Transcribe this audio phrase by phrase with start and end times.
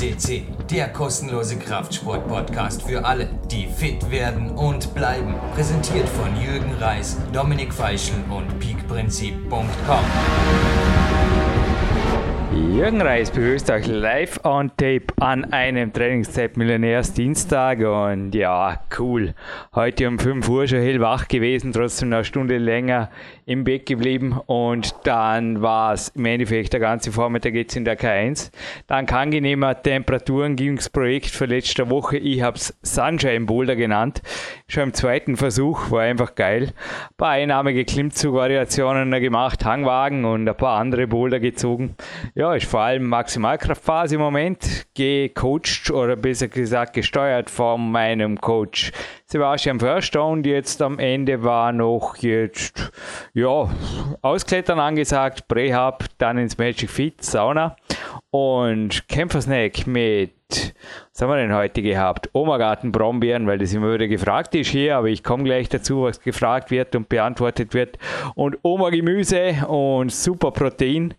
[0.00, 5.34] FCC, der kostenlose Kraftsport-Podcast für alle, die fit werden und bleiben.
[5.54, 10.04] Präsentiert von Jürgen Reis, Dominik Feischl und peakprinzip.com.
[12.52, 19.34] Jürgen Reis begrüßt euch live on tape an einem Trainingszeit Millionärsdienstag und ja, cool.
[19.74, 23.10] Heute um 5 Uhr schon hellwach gewesen, trotzdem eine Stunde länger
[23.50, 27.98] im Bett geblieben und dann war es im Endeffekt der ganze Vormittag jetzt in der
[27.98, 28.52] K1.
[28.86, 34.22] Dank angenehmer Temperaturen ging das Projekt für letzte Woche, ich habe es Sunshine Boulder genannt,
[34.68, 36.68] schon im zweiten Versuch, war einfach geil.
[36.68, 41.96] Ein paar einnahmige Klimmzugvariationen gemacht, Hangwagen und ein paar andere Boulder gezogen.
[42.36, 48.92] Ja, ist vor allem Maximalkraftphase im Moment, gecoacht oder besser gesagt gesteuert von meinem Coach
[49.32, 52.90] Sebastian Förster und jetzt am Ende war noch jetzt,
[53.32, 53.70] ja,
[54.22, 57.76] Ausklettern angesagt, Prähab, dann ins Magic Fit, Sauna
[58.30, 60.32] und Kämpfersnack mit
[61.20, 62.30] was haben wir denn heute gehabt?
[62.32, 66.22] Omergarten Brombeeren, weil das immer wieder gefragt ist hier, aber ich komme gleich dazu, was
[66.22, 67.98] gefragt wird und beantwortet wird.
[68.34, 71.14] Und Oma Gemüse und super Protein.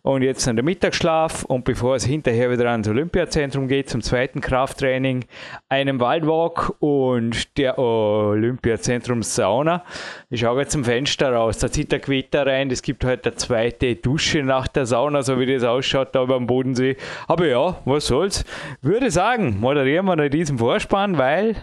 [0.00, 4.40] Und jetzt dann der Mittagsschlaf und bevor es hinterher wieder ans Olympiazentrum geht, zum zweiten
[4.40, 5.26] Krafttraining,
[5.68, 9.84] einem Waldwalk und der Olympiazentrum Sauna.
[10.30, 13.36] Ich schaue jetzt zum Fenster raus, da zieht der Gewitter rein, es gibt heute eine
[13.36, 16.96] zweite Dusche nach der Sauna, so wie das ausschaut da beim Bodensee.
[17.28, 18.44] Aber ja, was soll's.
[18.80, 21.56] Würde sagen, moderieren wir diesen Vorspann, weil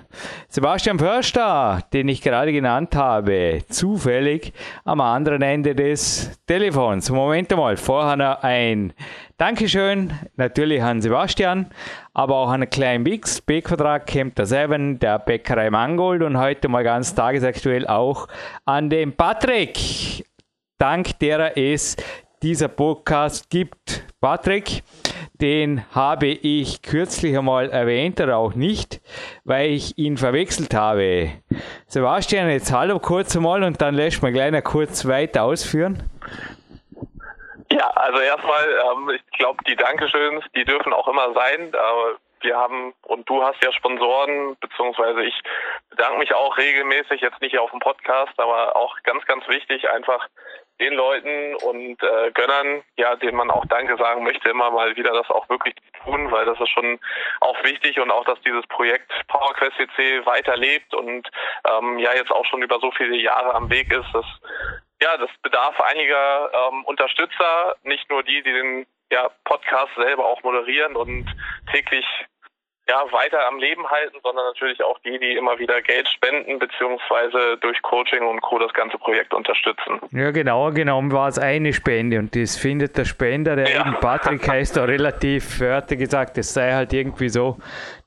[0.47, 4.53] Sebastian Förster, den ich gerade genannt habe, zufällig
[4.85, 7.09] am anderen Ende des Telefons.
[7.09, 8.93] Moment einmal, vorher ein
[9.37, 11.67] Dankeschön natürlich an Sebastian,
[12.13, 17.15] aber auch an kleinen Bix, B-Quadrat, Camper 7, der Bäckerei Mangold und heute mal ganz
[17.15, 18.27] tagesaktuell auch
[18.65, 20.25] an den Patrick,
[20.77, 21.95] dank derer es
[22.41, 24.05] dieser Podcast gibt.
[24.21, 24.83] Patrick,
[25.41, 28.99] den habe ich kürzlich einmal erwähnt oder auch nicht,
[29.45, 31.31] weil ich ihn verwechselt habe.
[31.87, 36.03] Sebastian, jetzt hallo kurz einmal und dann lässt mal gleich noch kurz weiter ausführen.
[37.71, 41.71] Ja, also erstmal, ähm, ich glaube, die Dankeschöns, die dürfen auch immer sein.
[41.73, 45.39] Äh, wir haben und du hast ja Sponsoren, beziehungsweise ich
[45.89, 50.27] bedanke mich auch regelmäßig, jetzt nicht auf dem Podcast, aber auch ganz, ganz wichtig, einfach
[50.79, 55.13] den Leuten und äh, Gönnern, ja, denen man auch Danke sagen möchte, immer mal wieder
[55.13, 56.99] das auch wirklich tun, weil das ist schon
[57.41, 61.29] auch wichtig und auch, dass dieses Projekt PowerQuest CC weiterlebt und
[61.69, 64.25] ähm, ja jetzt auch schon über so viele Jahre am Weg ist, das
[65.01, 70.43] ja, das bedarf einiger ähm, Unterstützer, nicht nur die, die den ja, Podcast selber auch
[70.43, 71.25] moderieren und
[71.71, 72.05] täglich
[72.89, 77.57] ja, weiter am Leben halten, sondern natürlich auch die, die immer wieder Geld spenden, beziehungsweise
[77.61, 78.57] durch Coaching und Co.
[78.57, 79.99] das ganze Projekt unterstützen.
[80.11, 83.81] Ja, genauer genommen war es eine Spende und das findet der Spender, der ja.
[83.81, 87.57] eben Patrick heißt, da relativ, er hatte gesagt, es sei halt irgendwie so,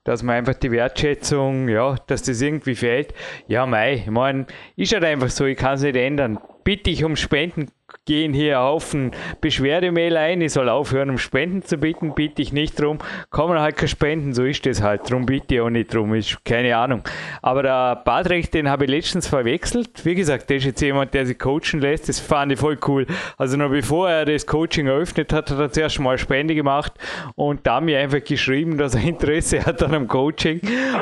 [0.05, 3.15] dass man einfach die Wertschätzung, ja, dass das irgendwie fehlt.
[3.47, 6.41] Ja, mei, ich meine, ist halt einfach so, ich kann es nicht ändern.
[6.65, 7.71] Bitte ich um Spenden,
[8.05, 12.81] gehen hier Haufen Beschwerdemail ein, ich soll aufhören, um Spenden zu bitten, bitte ich nicht
[12.81, 12.99] drum,
[13.31, 16.45] kommen halt keine Spenden, so ist das halt, drum bitte ich auch nicht drum, ist
[16.45, 17.03] keine Ahnung.
[17.43, 21.27] Aber der Patrick, den habe ich letztens verwechselt, wie gesagt, der ist jetzt jemand, der
[21.27, 23.07] sich coachen lässt, das fand ich voll cool.
[23.37, 26.93] Also noch bevor er das Coaching eröffnet hat, hat er zuerst mal Spende gemacht.
[27.35, 30.61] Und da mir einfach geschrieben, dass er Interesse hat an einem Coaching.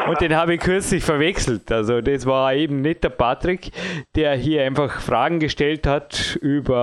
[0.08, 1.70] Und den habe ich kürzlich verwechselt.
[1.70, 3.70] Also das war eben nicht der Patrick,
[4.14, 6.79] der hier einfach Fragen gestellt hat über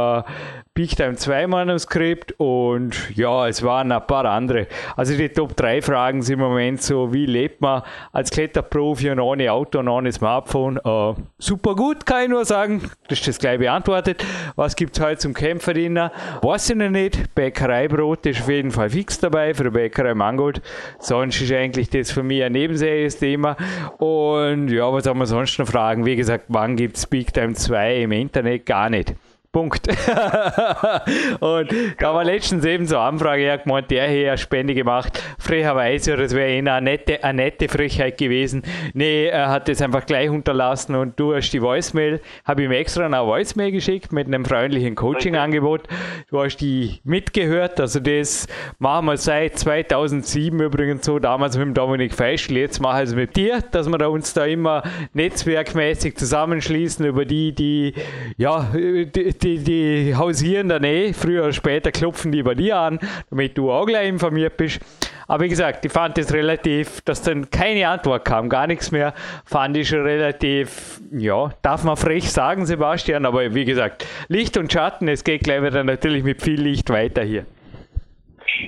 [0.78, 4.68] Big Time 2 Manuskript und ja, es waren ein paar andere.
[4.96, 7.82] Also die Top 3 Fragen sind im Moment so, wie lebt man
[8.12, 10.80] als Kletterprofi und ohne Auto und ohne Smartphone?
[10.86, 12.92] Uh, super gut, kann ich nur sagen.
[13.08, 14.24] Das ist das gleich beantwortet.
[14.56, 16.12] Was gibt es heute zum Kämpferdiener?
[16.44, 17.34] Weiß ich noch nicht.
[17.34, 20.62] Bäckereibrot ist auf jeden Fall fix dabei für die Bäckerei Mangold.
[21.00, 23.58] Sonst ist eigentlich das für mich ein nebensächliches Thema.
[23.98, 26.06] Und ja, was haben wir sonst noch fragen?
[26.06, 28.68] Wie gesagt, wann gibt es Big Time 2 im Internet?
[28.68, 29.16] Gar nicht.
[29.52, 29.88] Punkt.
[31.40, 35.22] und da war letztens eben so eine Anfrage, er gemeint, der hier eine Spende gemacht,
[35.40, 38.64] frecherweise, oder es wäre eh eine nette, eine nette Frechheit gewesen.
[38.94, 43.06] Nee, er hat das einfach gleich unterlassen und du hast die Voicemail, habe ihm extra
[43.06, 45.88] eine Voicemail geschickt mit einem freundlichen Coaching-Angebot.
[46.30, 48.48] Du hast die mitgehört, also das
[48.80, 53.16] machen wir seit 2007 übrigens so, damals mit dem Dominik Feischl, jetzt mache ich es
[53.16, 54.84] mit dir, dass wir uns da immer
[55.14, 57.94] netzwerkmäßig zusammenschließen über die, die,
[58.38, 63.00] ja, die, die die, hausieren dann eh, früher oder später klopfen die bei dir an,
[63.30, 64.80] damit du auch gleich informiert bist.
[65.28, 69.14] Aber wie gesagt, ich fand das relativ, dass dann keine Antwort kam, gar nichts mehr,
[69.46, 74.72] fand ich schon relativ, ja, darf man frech sagen, Sebastian, aber wie gesagt, Licht und
[74.72, 77.46] Schatten, es geht gleich wieder natürlich mit viel Licht weiter hier.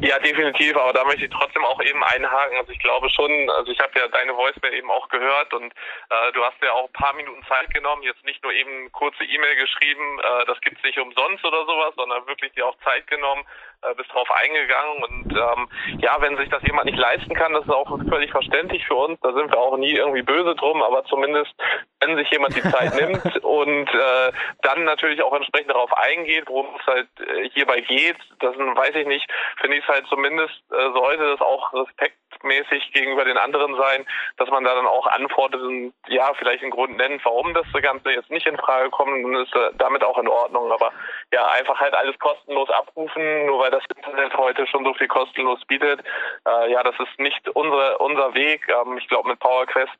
[0.02, 2.58] Ja, definitiv, aber da möchte ich trotzdem auch eben einhaken.
[2.58, 5.74] Also ich glaube schon, also ich habe ja deine Voicemail eben auch gehört und
[6.10, 9.24] äh, du hast ja auch ein paar Minuten Zeit genommen, jetzt nicht nur eben kurze
[9.24, 13.46] E-Mail geschrieben, äh, das gibt's nicht umsonst oder sowas, sondern wirklich dir auch Zeit genommen,
[13.82, 15.70] äh, bist drauf eingegangen und ähm,
[16.02, 19.20] ja, wenn sich das jemand nicht leisten kann, das ist auch völlig verständlich für uns,
[19.22, 21.54] da sind wir auch nie irgendwie böse drum, aber zumindest
[22.00, 24.32] wenn sich jemand die Zeit nimmt und äh,
[24.62, 29.08] dann natürlich auch entsprechend darauf eingeht, worum es halt äh, hierbei geht, das weiß ich
[29.08, 29.30] nicht,
[29.60, 34.06] finde ich es halt zumindest, äh, sollte das auch respektmäßig gegenüber den anderen sein,
[34.38, 38.12] dass man da dann auch antwortet und ja, vielleicht einen Grund nennt, warum das Ganze
[38.12, 40.72] jetzt nicht in Frage kommt, dann ist äh, damit auch in Ordnung.
[40.72, 40.92] Aber
[41.32, 45.60] ja, einfach halt alles kostenlos abrufen, nur weil das Internet heute schon so viel kostenlos
[45.66, 46.02] bietet.
[46.46, 48.68] Äh, ja, das ist nicht unser, unser Weg.
[48.70, 49.94] Ähm, ich glaube, mit PowerQuest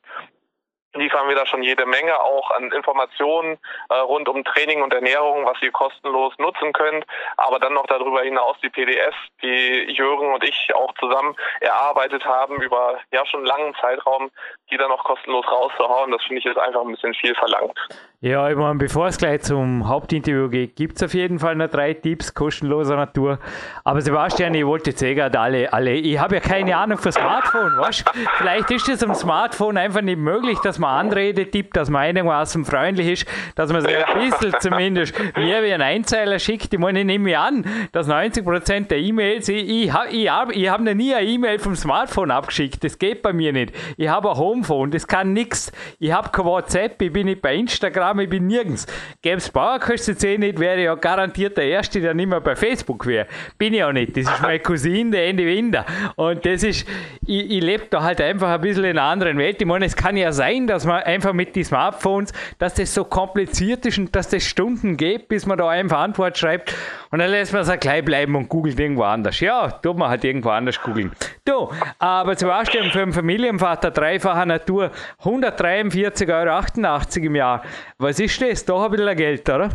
[0.94, 3.58] liefern wir da schon jede Menge auch an Informationen
[3.88, 7.04] äh, rund um Training und Ernährung, was ihr kostenlos nutzen könnt.
[7.36, 12.60] Aber dann noch darüber hinaus die PDFs, die Jürgen und ich auch zusammen erarbeitet haben
[12.60, 14.30] über ja schon langen Zeitraum,
[14.70, 16.10] die dann noch kostenlos rauszuhauen.
[16.10, 17.78] Das finde ich jetzt einfach ein bisschen viel verlangt.
[18.22, 21.68] Ja, ich meine, bevor es gleich zum Hauptinterview geht, gibt es auf jeden Fall noch
[21.68, 23.38] drei Tipps kostenloser Natur.
[23.82, 27.12] Aber Sebastian, ich wollte jetzt eh gerade alle, alle, ich habe ja keine Ahnung für
[27.12, 28.04] Smartphone, weißt
[28.36, 32.64] Vielleicht ist es am Smartphone einfach nicht möglich, dass man Anrede tippt, dass man einigermaßen
[32.64, 36.72] freundlich ist, dass man sich ein bisschen zumindest mir wie ein Einzeiler schickt.
[36.72, 40.80] Ich meine, ich nehme an, dass 90% der E-Mails, ich, ich, ich habe ich hab
[40.80, 42.82] noch nie eine E-Mail vom Smartphone abgeschickt.
[42.82, 43.72] Das geht bei mir nicht.
[43.96, 45.72] Ich habe ein Homephone, das kann nichts.
[45.98, 48.86] Ich habe kein WhatsApp, ich bin nicht bei Instagram ich bin nirgends.
[49.22, 53.26] Gäbe es Bauerköste nicht, wäre ja garantiert der Erste, der nicht mehr bei Facebook wäre.
[53.58, 54.16] Bin ich auch nicht.
[54.16, 55.84] Das ist meine Cousine, der Ende Winder.
[56.16, 56.86] Und das ist,
[57.26, 59.60] ich, ich lebe da halt einfach ein bisschen in einer anderen Welt.
[59.60, 63.04] Ich meine, es kann ja sein, dass man einfach mit den Smartphones, dass das so
[63.04, 66.74] kompliziert ist und dass das Stunden geht, bis man da einfach Antwort schreibt.
[67.10, 69.40] Und dann lässt man es gleich bleiben und googelt irgendwo anders.
[69.40, 71.12] Ja, tut man halt irgendwo anders googeln.
[71.44, 71.68] Du,
[71.98, 74.90] aber zum Beispiel für einen Familienvater dreifacher Natur
[75.24, 77.62] 143,88 Euro im Jahr.
[77.98, 78.64] Was ist das?
[78.64, 79.70] Doch ein bisschen Geld, oder?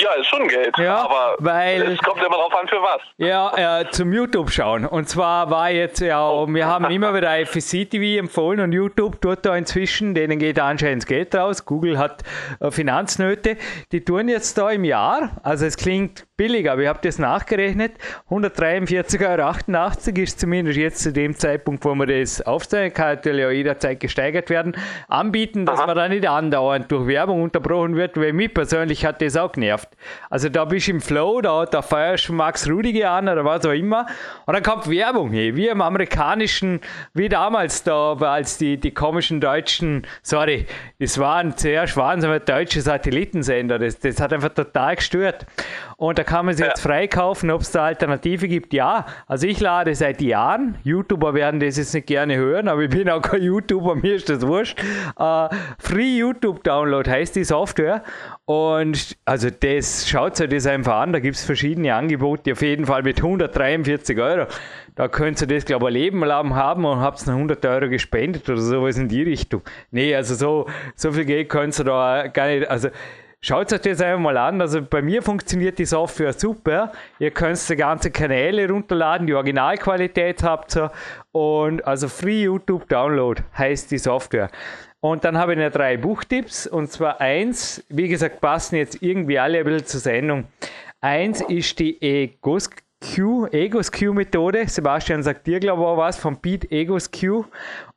[0.00, 0.76] Ja, ist schon Geld.
[0.78, 3.00] Ja, aber weil, es kommt immer drauf an, für was.
[3.16, 4.86] Ja, äh, zum YouTube schauen.
[4.86, 6.46] Und zwar war jetzt ja, oh.
[6.48, 11.02] wir haben immer wieder FSC TV empfohlen und YouTube tut da inzwischen, denen geht anscheinend
[11.02, 11.64] das Geld raus.
[11.64, 12.22] Google hat
[12.60, 13.56] äh, Finanznöte.
[13.92, 17.92] Die tun jetzt da im Jahr, also es klingt billig, aber ich habe das nachgerechnet.
[18.30, 23.50] 143,88 Euro ist zumindest jetzt zu dem Zeitpunkt, wo man das aufzeigen kann, natürlich auch
[23.50, 24.76] jederzeit gesteigert werden.
[25.08, 25.86] Anbieten, dass Aha.
[25.86, 29.83] man da nicht andauernd durch Werbung unterbrochen wird, weil mich persönlich hat das auch genervt.
[30.30, 33.64] Also da bist du im Flow, da, da feierst du Max Rudige an oder was
[33.64, 34.06] auch immer
[34.46, 36.80] und dann kommt Werbung, hey, wie im amerikanischen,
[37.12, 40.66] wie damals da, als die, die komischen deutschen, sorry,
[40.98, 45.46] das waren zuerst waren deutsche Satellitensender, das, das hat einfach total gestört.
[45.96, 46.70] Und da kann man sich ja.
[46.70, 48.72] jetzt freikaufen, ob es da Alternative gibt.
[48.72, 50.76] Ja, also ich lade seit Jahren.
[50.82, 54.28] YouTuber werden das jetzt nicht gerne hören, aber ich bin auch kein YouTuber, mir ist
[54.28, 54.78] das wurscht.
[55.18, 55.48] Uh,
[55.78, 58.02] Free YouTube Download heißt die Software.
[58.44, 62.86] Und also das, schaut euch das einfach an, da gibt es verschiedene Angebote, auf jeden
[62.86, 64.46] Fall mit 143 Euro.
[64.94, 67.88] Da könnt ihr das, glaube ich, ein Leben lang haben und habt noch 100 Euro
[67.88, 69.62] gespendet oder sowas in die Richtung.
[69.90, 72.90] Nee, also so, so viel Geld könnt ihr da gar nicht, also
[73.46, 74.62] Schaut euch das einfach mal an.
[74.62, 76.92] Also bei mir funktioniert die Software super.
[77.18, 80.90] Ihr könnt die ganzen Kanäle runterladen, die Originalqualität habt ihr.
[81.30, 84.48] Und also Free YouTube Download heißt die Software.
[85.00, 86.66] Und dann habe ich noch drei Buchtipps.
[86.66, 90.44] Und zwar eins, wie gesagt, passen jetzt irgendwie alle ein bisschen zur Sendung.
[91.02, 92.70] Eins ist die Egos
[93.04, 94.66] Q, Egos Q Methode.
[94.66, 97.44] Sebastian sagt dir, glaube ich, auch was von Beat Egos Q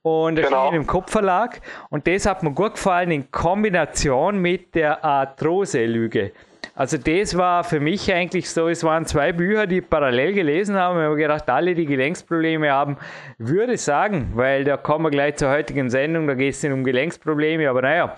[0.02, 0.72] und genau.
[0.72, 1.62] im Kopfverlag.
[1.90, 6.34] Und das hat mir gut gefallen in Kombination mit der Arthrose-Lüge.
[6.78, 10.76] Also das war für mich eigentlich so, es waren zwei Bücher, die ich parallel gelesen
[10.76, 11.00] habe.
[11.00, 12.98] Ich habe gedacht, alle, die Gelenksprobleme haben,
[13.40, 16.84] würde sagen, weil da kommen wir gleich zur heutigen Sendung, da geht es nicht um
[16.84, 18.16] Gelenksprobleme, aber naja,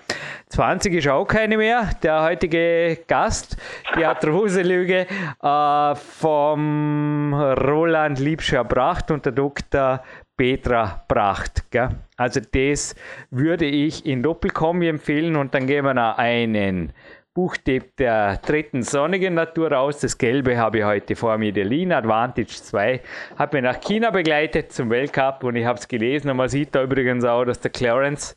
[0.48, 1.88] 20 ist auch keine mehr.
[2.02, 3.56] Der heutige Gast,
[3.96, 5.06] die Arthrose-Lüge
[5.42, 10.02] äh, vom Roland Liebscher Bracht und der Dr.
[10.36, 11.70] Petra Pracht.
[11.70, 11.88] Gell?
[12.18, 12.94] Also das
[13.30, 16.92] würde ich in Doppelkombi empfehlen und dann gehen wir noch einen
[17.32, 20.00] Buchtipp der dritten sonnigen Natur raus.
[20.00, 23.00] Das gelbe habe ich heute vor mir, der Lean Advantage 2.
[23.36, 26.74] Hat mir nach China begleitet zum Weltcup und ich habe es gelesen und man sieht
[26.74, 28.36] da übrigens auch, dass der Clarence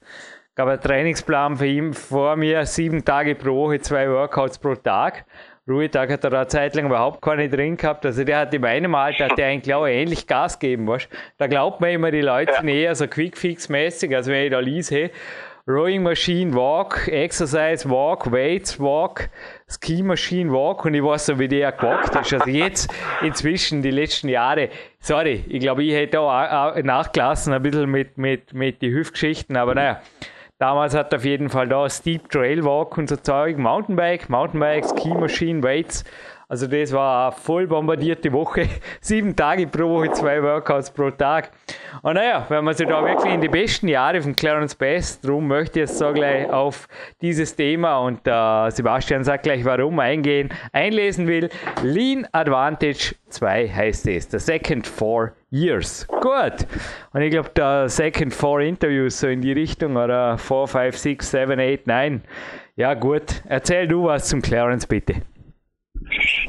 [0.53, 5.25] gab einen Trainingsplan für ihn vor mir, sieben Tage pro Woche, zwei Workouts pro Tag.
[5.67, 8.05] Ruhetag hat er da eine Zeit lang überhaupt keine drin gehabt.
[8.05, 11.47] Also der hat in meinem Alter hat der eigentlich auch ähnlich Gas geben, weißt Da
[11.47, 12.59] glaubt man immer, die Leute ja.
[12.59, 15.09] sind eher so Quickfix-mäßig, als wenn ich da lese.
[15.65, 19.29] Rowing Machine Walk, Exercise Walk, Weights Walk,
[19.69, 22.33] Ski Machine Walk und ich weiß so, wie der gewalkt ist.
[22.33, 24.67] Also jetzt inzwischen die letzten Jahre,
[24.99, 29.73] sorry, ich glaube, ich hätte auch nachgelassen ein bisschen mit, mit, mit den Hüftgeschichten, aber
[29.73, 30.01] naja.
[30.59, 35.13] Damals hat auf jeden Fall da Steep Trail Walk und so Zeug, Mountainbike, Mountainbike, Ski
[35.13, 36.03] Machine, Weights
[36.53, 38.69] also das war eine voll bombardierte Woche.
[39.01, 41.49] Sieben Tage pro Woche, zwei Workouts pro Tag.
[42.03, 45.47] Und naja, wenn man sich da wirklich in die besten Jahre von Clarence Best, darum
[45.47, 46.87] möchte ich jetzt so gleich auf
[47.21, 51.49] dieses Thema und äh, Sebastian sagt gleich warum eingehen, einlesen will.
[51.81, 56.07] Lean Advantage 2 heißt es, the second four years.
[56.07, 56.67] Gut.
[57.13, 61.31] Und ich glaube, der second four Interviews so in die Richtung oder 4, 5, 6,
[61.31, 62.21] 7, 8, 9.
[62.75, 65.15] Ja gut, erzähl du was zum Clarence bitte.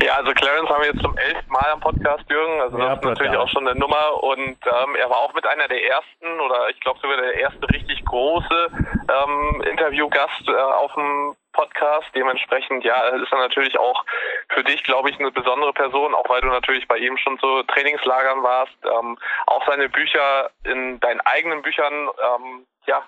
[0.02, 2.60] Ja, also Clarence haben wir jetzt zum elften Mal am Podcast, Jürgen.
[2.60, 4.22] Also das ja, ist natürlich auch schon eine Nummer.
[4.22, 7.68] Und ähm, er war auch mit einer der ersten oder ich glaube sogar der erste
[7.70, 12.08] richtig große ähm, Interviewgast äh, auf dem Podcast.
[12.14, 14.04] Dementsprechend, ja, ist er natürlich auch
[14.48, 17.62] für dich, glaube ich, eine besondere Person, auch weil du natürlich bei ihm schon zu
[17.64, 18.76] Trainingslagern warst.
[18.84, 23.02] Ähm, auch seine Bücher in deinen eigenen Büchern, ähm, ja,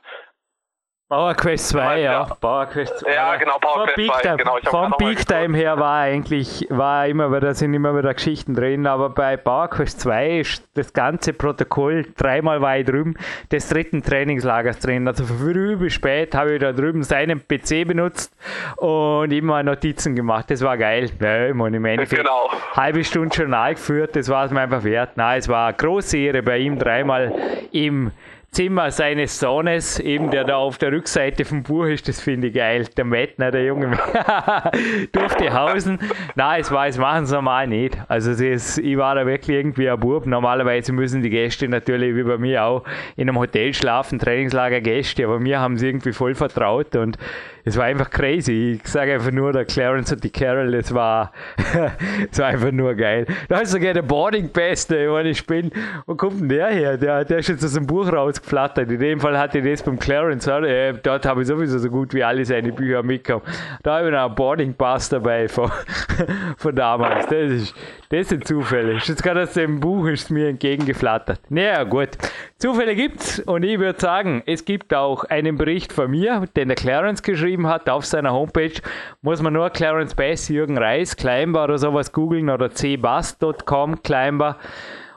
[1.09, 2.25] Power Quest 2, ja.
[2.25, 3.15] Power Quest 2.
[3.15, 4.37] Ja, genau, Power Quest 2.
[4.39, 8.89] Genau, vom Peak Time her war eigentlich, war immer wieder, sind immer wieder Geschichten drin,
[8.89, 13.15] aber bei Power Quest 2 ist das ganze Protokoll dreimal war ich drüben
[13.53, 15.07] des dritten Trainingslagers drin.
[15.07, 18.37] Also früh bis spät habe ich da drüben seinen PC benutzt
[18.79, 20.51] und immer Notizen gemacht.
[20.51, 21.09] Das war geil.
[21.21, 22.51] Ja, ich meine, im Endeffekt genau.
[22.75, 25.17] halbe Stunde Journal geführt, das war es mir einfach wert.
[25.17, 27.33] Nein, es war eine große Ehre bei ihm dreimal
[27.71, 28.11] im
[28.57, 32.55] Zimmer seines Sohnes, eben der da auf der Rückseite vom Buch ist, das finde ich
[32.55, 32.87] geil.
[32.97, 33.91] Der Mettner, der Junge,
[35.13, 35.99] durfte hausen.
[36.37, 37.99] Nein, es war, es machen sie normal nicht.
[38.09, 40.25] Also das, ich war da wirklich irgendwie ein Bub.
[40.25, 42.85] Normalerweise müssen die Gäste natürlich, wie bei mir auch,
[43.17, 47.19] in einem Hotel schlafen, Trainingslager Gäste, aber mir haben sie irgendwie voll vertraut und
[47.67, 48.81] es war einfach crazy.
[48.81, 51.33] Ich sage einfach nur, der Clarence und die Carol, das war,
[52.31, 53.27] das war einfach nur geil.
[53.49, 55.73] Da ist sogar der Boarding der ich, ich bin,
[56.07, 56.97] wo kommt denn der her?
[56.97, 58.89] Der, der ist jetzt aus dem Buch rausgeflattert.
[58.93, 60.47] In dem Fall hatte ich das beim Clarence.
[60.47, 63.45] Äh, dort habe ich sowieso so gut wie alle seine Bücher mitgekommen.
[63.83, 65.69] Da habe ich noch einen Boarding Pass dabei von,
[66.59, 67.27] von damals.
[67.27, 67.75] Das ist,
[68.11, 68.93] das sind Zufälle.
[69.03, 71.41] Jetzt gerade aus dem Buch ist mir entgegengeflattert.
[71.49, 72.11] Naja, gut.
[72.59, 76.77] Zufälle gibt's und ich würde sagen, es gibt auch einen Bericht von mir, den der
[76.77, 78.81] Clarence geschrieben hat auf seiner Homepage.
[79.23, 84.57] Muss man nur Clarence Bass, Jürgen Reis, Climber oder sowas googeln oder cbass.com, Climber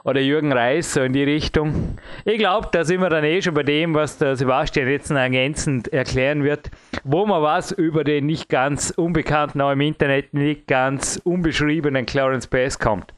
[0.04, 1.98] oder Jürgen Reis, so in die Richtung.
[2.24, 5.92] Ich glaube, da sind wir dann eh schon bei dem, was der Sebastian jetzt ergänzend
[5.92, 6.70] erklären wird,
[7.04, 12.46] wo man was über den nicht ganz unbekannten, auch im Internet nicht ganz unbeschriebenen Clarence
[12.46, 13.12] Bass kommt.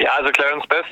[0.00, 0.88] Ja, also Clarence Best,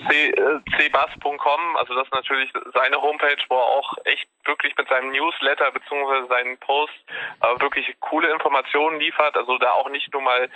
[0.77, 5.71] cbass.com, also das ist natürlich seine Homepage, wo er auch echt wirklich mit seinem Newsletter
[5.71, 6.27] bzw.
[6.29, 6.95] seinen Posts
[7.41, 10.51] äh, wirklich coole Informationen liefert, also da auch nicht nur mal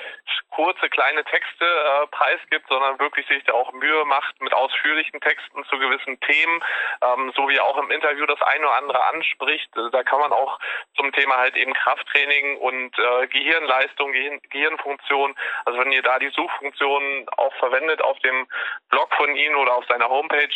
[0.51, 5.65] kurze kleine Texte äh, preisgibt, sondern wirklich sich da auch Mühe macht mit ausführlichen Texten
[5.65, 6.63] zu gewissen Themen,
[7.03, 9.71] ähm, so wie er auch im Interview das eine oder andere anspricht.
[9.93, 10.59] Da kann man auch
[10.97, 16.31] zum Thema halt eben Krafttraining und äh, Gehirnleistung, Gehirn, Gehirnfunktion, also wenn ihr da die
[16.31, 18.42] Suchfunktion auch verwendet auf dem
[18.89, 20.55] Blog von Ihnen oder auf seiner Homepage,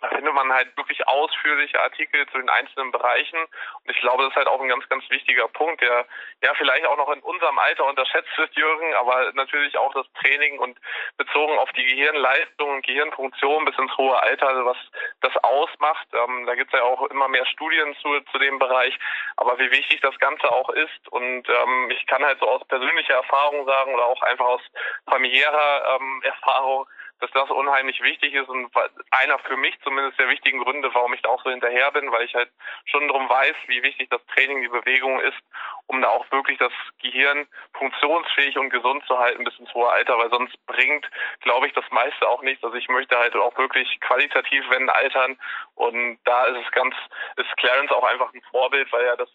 [0.00, 3.38] da findet man halt wirklich ausführliche Artikel zu den einzelnen Bereichen.
[3.38, 6.06] Und ich glaube, das ist halt auch ein ganz, ganz wichtiger Punkt, der
[6.42, 10.58] ja vielleicht auch noch in unserem Alter unterschätzt wird, Jürgen, aber natürlich auch das Training
[10.58, 10.78] und
[11.16, 14.76] bezogen auf die Gehirnleistung und Gehirnfunktion bis ins hohe Alter, was
[15.22, 16.06] das ausmacht.
[16.12, 18.98] Ähm, da gibt es ja auch immer mehr Studien zu, zu dem Bereich,
[19.36, 21.08] aber wie wichtig das Ganze auch ist.
[21.08, 24.62] Und ähm, ich kann halt so aus persönlicher Erfahrung sagen oder auch einfach aus
[25.08, 26.86] familiärer ähm, Erfahrung,
[27.20, 28.70] dass das unheimlich wichtig ist und
[29.10, 32.24] einer für mich zumindest der wichtigen Gründe, warum ich da auch so hinterher bin, weil
[32.24, 32.50] ich halt
[32.84, 35.38] schon darum weiß, wie wichtig das Training, die Bewegung ist,
[35.86, 40.18] um da auch wirklich das Gehirn funktionsfähig und gesund zu halten bis ins hohe Alter,
[40.18, 41.08] weil sonst bringt,
[41.40, 42.62] glaube ich, das meiste auch nichts.
[42.62, 45.38] Also ich möchte halt auch wirklich qualitativ, wenn altern
[45.74, 46.94] und da ist es ganz,
[47.36, 49.30] ist Clarence auch einfach ein Vorbild, weil er das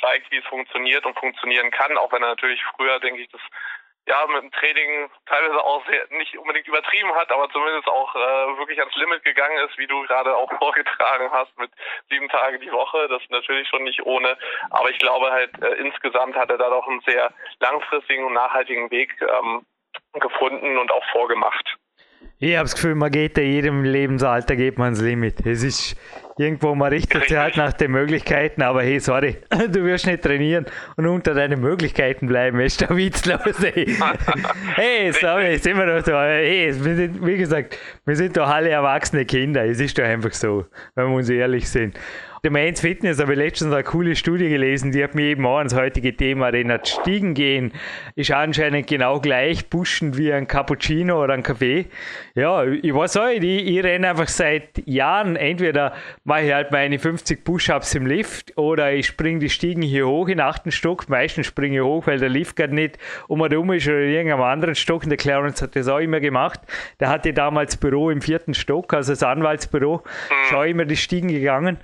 [0.00, 3.40] zeigt, wie es funktioniert und funktionieren kann, auch wenn er natürlich früher, denke ich, das
[4.06, 8.58] ja, mit dem Training teilweise auch sehr, nicht unbedingt übertrieben hat, aber zumindest auch äh,
[8.58, 11.70] wirklich ans Limit gegangen ist, wie du gerade auch vorgetragen hast, mit
[12.08, 13.08] sieben Tage die Woche.
[13.08, 14.36] Das ist natürlich schon nicht ohne.
[14.70, 18.90] Aber ich glaube halt, äh, insgesamt hat er da doch einen sehr langfristigen und nachhaltigen
[18.90, 19.66] Weg ähm,
[20.20, 21.76] gefunden und auch vorgemacht.
[22.38, 25.44] Ich habe das Gefühl, man geht ja jedem Lebensalter geht man ins Limit.
[25.46, 25.96] Es ist
[26.38, 29.38] irgendwo, man richtet sich halt nach den Möglichkeiten, aber hey, sorry,
[29.68, 30.66] du wirst nicht trainieren
[30.96, 33.96] und unter deinen Möglichkeiten bleiben, ist der witzlos, ey.
[34.74, 39.24] hey, sorry, sind wir doch so, hey, sind, wie gesagt, wir sind doch alle erwachsene
[39.24, 41.98] Kinder, es ist doch einfach so, wenn wir uns ehrlich sind.
[42.44, 45.56] Der Mainz Fitness habe ich letztens eine coole Studie gelesen, die hat mir eben auch
[45.58, 46.86] ans heutige Thema erinnert.
[46.86, 47.72] Stiegen gehen
[48.14, 51.86] ist anscheinend genau gleich pushend wie ein Cappuccino oder ein Kaffee.
[52.34, 56.98] Ja, ich weiß auch, ich, ich renne einfach seit Jahren, entweder mache ich halt meine
[56.98, 61.08] 50 Push-Ups im Lift oder ich springe die Stiegen hier hoch in den achten Stock.
[61.08, 64.10] Meistens springe ich hoch, weil der Lift gerade nicht um und um ist oder in
[64.10, 65.04] irgendeinem anderen Stock.
[65.04, 66.60] Und der Clarence hat das auch immer gemacht.
[67.00, 70.02] Der hatte damals Büro im vierten Stock, also das Anwaltsbüro.
[70.50, 71.78] Schau immer die Stiegen gegangen.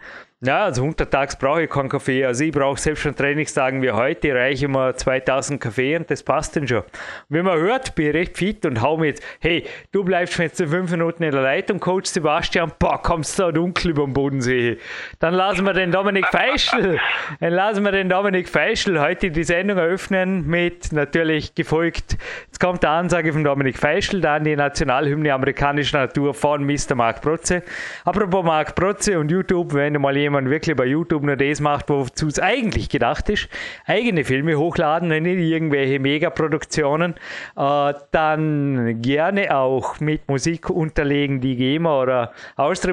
[0.45, 2.25] Ja, also untertags brauche ich keinen Kaffee.
[2.25, 6.57] Also ich brauche selbst schon Trainingstagen wie heute, reiche immer 2000 Kaffee und das passt
[6.57, 6.83] dann schon.
[7.29, 10.61] Wenn man hört, bin ich recht fit und hau mir jetzt, hey, du bleibst jetzt
[10.61, 14.15] in fünf Minuten in der Leitung, Coach Sebastian, boah, kommst du da dunkel über den
[14.15, 14.79] Bodensee.
[15.21, 16.99] Dann lassen wir den Dominik Feischl,
[17.39, 22.83] dann lassen wir den Dominik Feischl heute die Sendung eröffnen mit natürlich gefolgt, jetzt kommt
[22.83, 26.97] die Ansage von Dominik Feischl, dann die Nationalhymne amerikanischer Natur von Mr.
[26.97, 27.63] Mark Protze.
[28.05, 31.61] Apropos Mark Protze und YouTube, wenn du mal jemand jemand wirklich bei YouTube nur das
[31.61, 33.49] macht, wozu es eigentlich gedacht ist,
[33.85, 37.15] eigene Filme hochladen, nicht irgendwelche Megaproduktionen,
[37.57, 42.93] äh, dann gerne auch mit Musik unterlegen, die GEMA oder Austria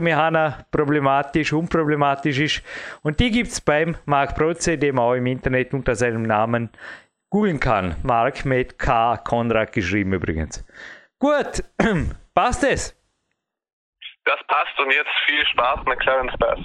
[0.72, 2.64] problematisch, unproblematisch ist.
[3.04, 6.70] Und die gibt es beim Marc Protze, dem man auch im Internet unter seinem Namen
[7.30, 7.96] googeln kann.
[8.04, 10.66] Mark mit K, Konrad geschrieben übrigens.
[11.20, 11.64] Gut,
[12.34, 12.96] passt es?
[14.26, 16.60] Das passt und jetzt viel Spaß mit Clarence Bass.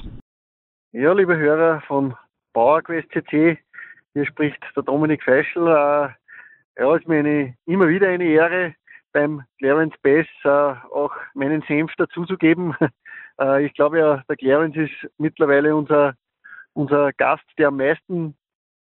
[0.97, 2.15] Ja, liebe Hörer von
[2.53, 3.59] PowerQuest CC,
[4.13, 5.67] hier spricht der Dominik Feischl.
[5.67, 6.09] Äh,
[6.79, 8.77] ja, es ist mir eine, immer wieder eine Ehre,
[9.13, 10.49] beim Clarence Bass äh,
[10.95, 12.77] auch meinen Senf dazuzugeben.
[13.41, 16.15] Äh, ich glaube ja, der Clarence ist mittlerweile unser,
[16.75, 18.37] unser Gast, der am meisten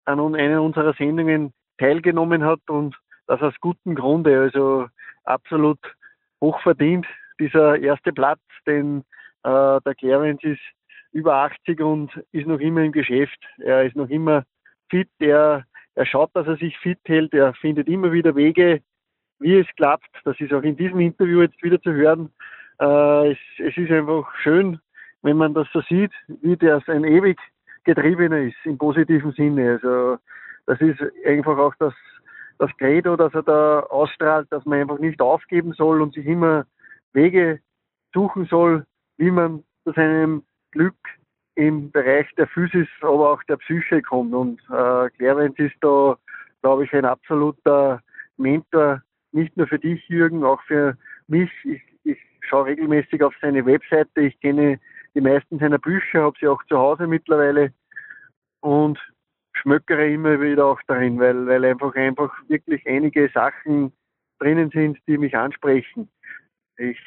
[0.05, 2.97] an einer unserer Sendungen teilgenommen hat und
[3.27, 4.41] das aus gutem Grunde.
[4.41, 4.87] Also
[5.25, 5.77] absolut
[6.41, 7.05] hochverdient,
[7.39, 9.03] dieser erste Platz, denn
[9.43, 10.61] äh, der Clarence ist
[11.11, 13.39] über 80 und ist noch immer im Geschäft.
[13.57, 14.43] Er ist noch immer
[14.89, 15.09] fit.
[15.19, 17.33] Er, er schaut, dass er sich fit hält.
[17.33, 18.81] Er findet immer wieder Wege,
[19.39, 20.09] wie es klappt.
[20.23, 22.31] Das ist auch in diesem Interview jetzt wieder zu hören.
[22.79, 24.79] Äh, es, es ist einfach schön,
[25.21, 27.37] wenn man das so sieht, wie der ein ewig
[27.83, 29.71] Getriebener ist, im positiven Sinne.
[29.71, 30.17] Also,
[30.65, 31.93] das ist einfach auch das,
[32.57, 36.65] das Credo, das er da ausstrahlt, dass man einfach nicht aufgeben soll und sich immer
[37.13, 37.59] Wege
[38.13, 38.85] suchen soll,
[39.17, 40.95] wie man zu seinem Glück
[41.55, 44.33] im Bereich der Physis, aber auch der Psyche kommt.
[44.33, 46.17] Und äh, Clarence ist da,
[46.61, 48.01] glaube ich, ein absoluter
[48.37, 49.01] Mentor,
[49.31, 51.51] nicht nur für dich, Jürgen, auch für mich.
[51.65, 54.21] Ich, ich schaue regelmäßig auf seine Webseite.
[54.21, 54.79] Ich kenne
[55.15, 57.73] die meisten seiner Bücher, habe sie auch zu Hause mittlerweile
[58.61, 58.97] und
[59.53, 63.91] schmöckere immer wieder auch darin, weil, weil einfach einfach wirklich einige Sachen
[64.39, 66.09] drinnen sind, die mich ansprechen.
[66.77, 66.97] Ich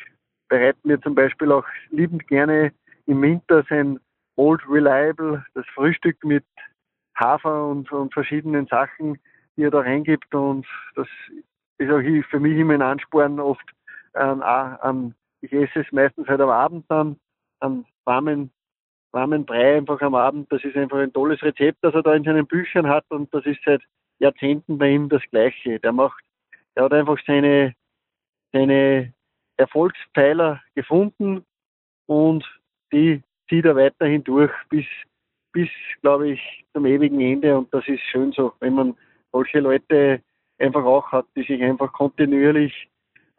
[0.48, 2.72] bereite mir zum Beispiel auch liebend gerne
[3.06, 3.98] im Winter sein
[4.36, 6.44] Old Reliable, das Frühstück mit
[7.16, 9.18] Hafer und, und verschiedenen Sachen,
[9.56, 10.34] die er da reingibt.
[10.34, 11.08] Und das
[11.78, 13.68] ist auch für mich immer ein Ansporn, oft
[14.14, 17.16] an, an ich esse es meistens halt am Abend dann,
[17.60, 18.52] an warmen,
[19.10, 20.50] warmen Brei einfach am Abend.
[20.52, 23.44] Das ist einfach ein tolles Rezept, das er da in seinen Büchern hat und das
[23.44, 23.82] ist seit
[24.18, 25.80] Jahrzehnten bei ihm das Gleiche.
[25.80, 26.22] Der macht,
[26.74, 27.74] er hat einfach seine,
[28.52, 29.12] seine
[29.56, 31.44] Erfolgspfeiler gefunden
[32.06, 32.44] und
[32.92, 34.86] die zieht er weiterhin durch bis,
[35.52, 35.68] bis,
[36.00, 37.56] glaube ich, zum ewigen Ende.
[37.56, 38.96] Und das ist schön so, wenn man
[39.32, 40.22] solche Leute
[40.58, 42.88] einfach auch hat, die sich einfach kontinuierlich,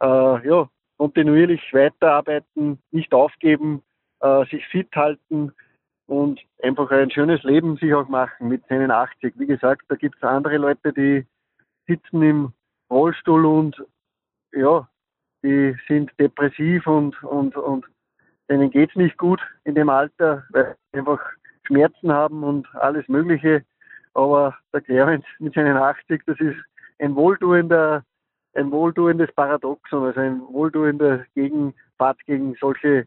[0.02, 3.82] äh, ja, kontinuierlich weiterarbeiten, nicht aufgeben,
[4.20, 5.52] äh, sich fit halten
[6.06, 9.34] und einfach ein schönes Leben sich auch machen mit seinen 80.
[9.36, 11.26] Wie gesagt, da gibt es andere Leute, die
[11.86, 12.52] sitzen im
[12.90, 13.82] Rollstuhl und
[14.52, 14.88] ja,
[15.42, 17.84] die sind depressiv und, und, und
[18.48, 21.20] denen geht's nicht gut in dem Alter, weil sie einfach
[21.66, 23.64] Schmerzen haben und alles Mögliche.
[24.12, 26.56] Aber der Clarence mit seinen 80, das ist
[26.98, 28.04] ein wohltuender,
[28.54, 33.06] ein wohltuendes Paradoxon, also ein wohltuender Gegenpart gegen solche,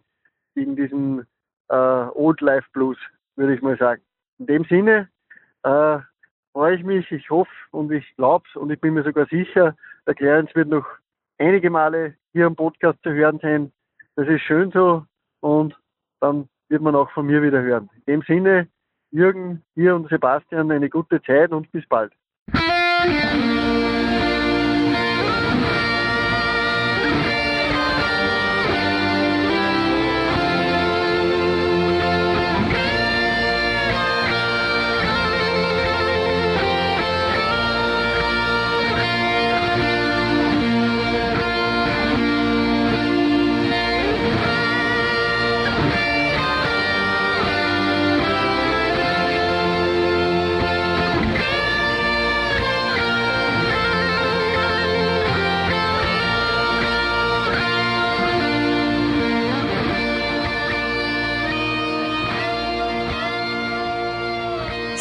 [0.56, 1.26] gegen diesen
[1.70, 2.98] äh, Old Life Blues,
[3.36, 4.02] würde ich mal sagen.
[4.40, 5.10] In dem Sinne
[5.64, 6.00] äh,
[6.52, 10.16] freue ich mich, ich hoffe und ich glaube und ich bin mir sogar sicher, der
[10.16, 10.86] Clarence wird noch
[11.38, 13.72] einige Male hier am Podcast zu hören sein.
[14.16, 15.06] Das ist schön so,
[15.42, 15.78] und
[16.20, 17.90] dann wird man auch von mir wieder hören.
[18.06, 18.68] In dem Sinne,
[19.12, 22.12] Jürgen, dir und Sebastian eine gute Zeit und bis bald.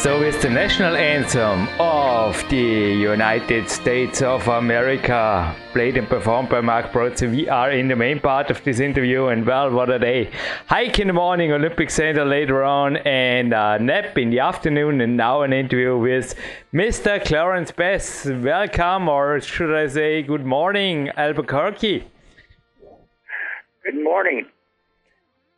[0.07, 6.61] So, with the national anthem of the United States of America, played and performed by
[6.61, 9.25] Mark Brotze, we are in the main part of this interview.
[9.25, 10.31] And well, what a day!
[10.67, 15.17] Hike in the morning, Olympic Center later on, and a nap in the afternoon, and
[15.17, 16.35] now an interview with
[16.73, 17.21] Mr.
[17.25, 18.27] Clarence Bass.
[18.27, 22.07] Welcome, or should I say, good morning, Albuquerque.
[23.83, 24.45] Good morning.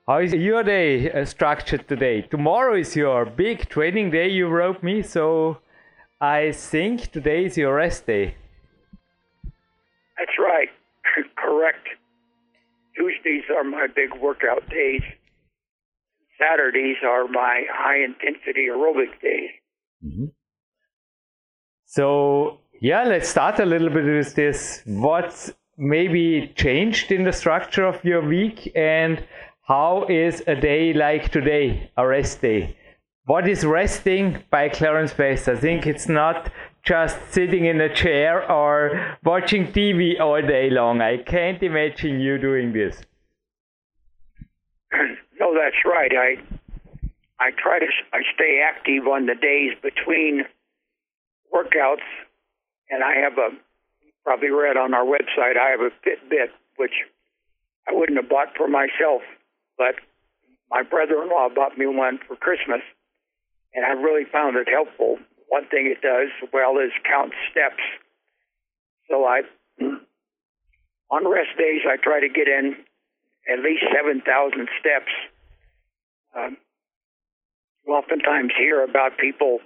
[0.09, 2.23] How is your day uh, structured today?
[2.23, 5.59] Tomorrow is your big training day, you wrote me, so
[6.19, 8.33] I think today is your rest day.
[10.17, 10.69] That's right.
[11.35, 11.89] Correct.
[12.95, 15.03] Tuesdays are my big workout days.
[16.39, 19.51] Saturdays are my high intensity aerobic days.
[20.03, 20.25] Mm-hmm.
[21.85, 24.81] So, yeah, let's start a little bit with this.
[24.87, 29.23] What's maybe changed in the structure of your week and
[29.69, 32.75] how is a day like today, a rest day?
[33.25, 35.47] What is resting by Clarence Bass?
[35.47, 36.51] I think it's not
[36.81, 41.01] just sitting in a chair or watching TV all day long.
[41.01, 42.99] I can't imagine you doing this.
[45.39, 46.11] No, that's right.
[46.11, 46.35] I
[47.39, 50.43] I try to I stay active on the days between
[51.53, 52.03] workouts,
[52.89, 53.51] and I have a
[54.25, 55.55] probably read on our website.
[55.55, 56.91] I have a Fitbit, which
[57.87, 59.21] I wouldn't have bought for myself
[59.79, 59.95] but
[60.69, 62.81] my brother-in-law bought me one for Christmas,
[63.73, 65.17] and I really found it helpful.
[65.47, 67.81] One thing it does well is count steps.
[69.09, 69.41] So I,
[71.09, 72.75] on rest days, I try to get in
[73.51, 75.11] at least 7,000 steps.
[76.37, 76.57] Um,
[77.87, 79.59] you oftentimes hear about people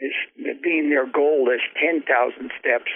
[0.00, 2.06] as being their goal is 10,000
[2.58, 2.90] steps.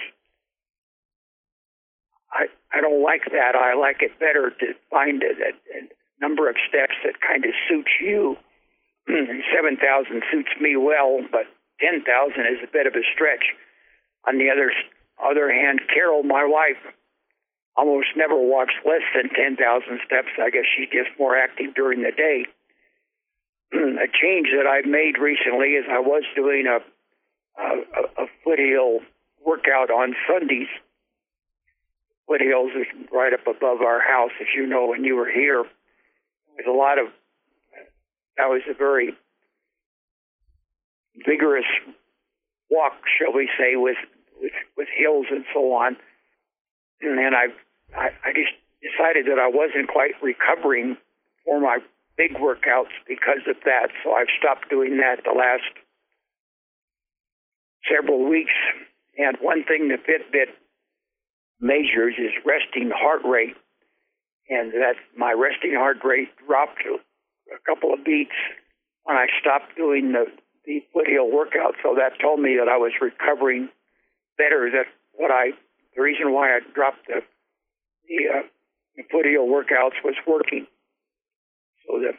[2.33, 3.55] I, I don't like that.
[3.55, 5.55] I like it better to find it at
[6.25, 8.37] number of steps that kind of suits you.
[9.07, 9.77] 7,000
[10.33, 11.45] suits me well, but
[11.85, 12.01] 10,000
[12.49, 13.53] is a bit of a stretch.
[14.27, 14.73] On the other
[15.21, 16.81] other hand, Carol, my wife,
[17.77, 19.61] almost never walks less than 10,000
[20.07, 20.33] steps.
[20.41, 22.47] I guess she's just more active during the day.
[23.75, 26.81] a change that I've made recently is I was doing a,
[27.61, 29.01] a, a foothill
[29.45, 30.73] workout on Sundays.
[32.27, 35.65] Foothills is right up above our house, as you know, when you were here.
[36.57, 37.07] There's a lot of
[38.37, 39.15] that was a very
[41.27, 41.69] vigorous
[42.71, 43.97] walk, shall we say, with
[44.41, 45.97] with, with hills and so on.
[47.01, 47.49] And then I,
[47.97, 50.97] I I just decided that I wasn't quite recovering
[51.45, 51.79] for my
[52.17, 53.89] big workouts because of that.
[54.03, 55.71] So I've stopped doing that the last
[57.91, 58.53] several weeks.
[59.17, 60.51] And one thing the Fitbit
[61.61, 63.57] measures is resting heart rate
[64.49, 68.37] and that my resting heart rate dropped a couple of beats
[69.05, 70.27] when I stopped doing the,
[70.67, 71.75] the foothill workout.
[71.83, 73.69] So that told me that I was recovering
[74.37, 74.69] better.
[74.71, 75.53] That what I
[75.97, 77.21] the reason why I dropped the
[78.09, 78.43] the, uh,
[78.97, 80.67] the foothill workouts was working.
[81.87, 82.13] So the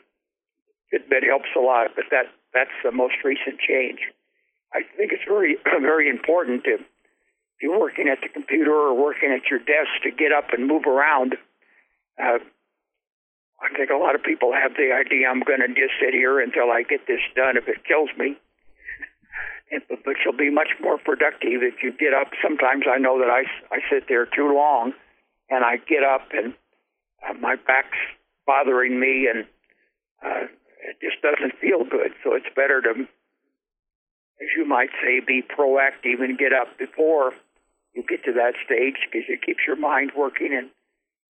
[0.93, 3.99] Fitbit helps a lot, but that that's the most recent change.
[4.73, 9.31] I think it's very very important to if you're working at the computer or working
[9.31, 11.35] at your desk to get up and move around
[12.21, 12.39] uh,
[13.62, 16.39] I think a lot of people have the idea I'm going to just sit here
[16.39, 18.38] until I get this done if it kills me.
[19.71, 22.30] And, but you'll be much more productive if you get up.
[22.43, 24.93] Sometimes I know that I, I sit there too long
[25.49, 26.54] and I get up and
[27.28, 27.97] uh, my back's
[28.45, 29.45] bothering me and
[30.23, 30.45] uh,
[30.86, 32.13] it just doesn't feel good.
[32.23, 37.34] So it's better to, as you might say, be proactive and get up before
[37.95, 40.69] you get to that stage because it keeps your mind working and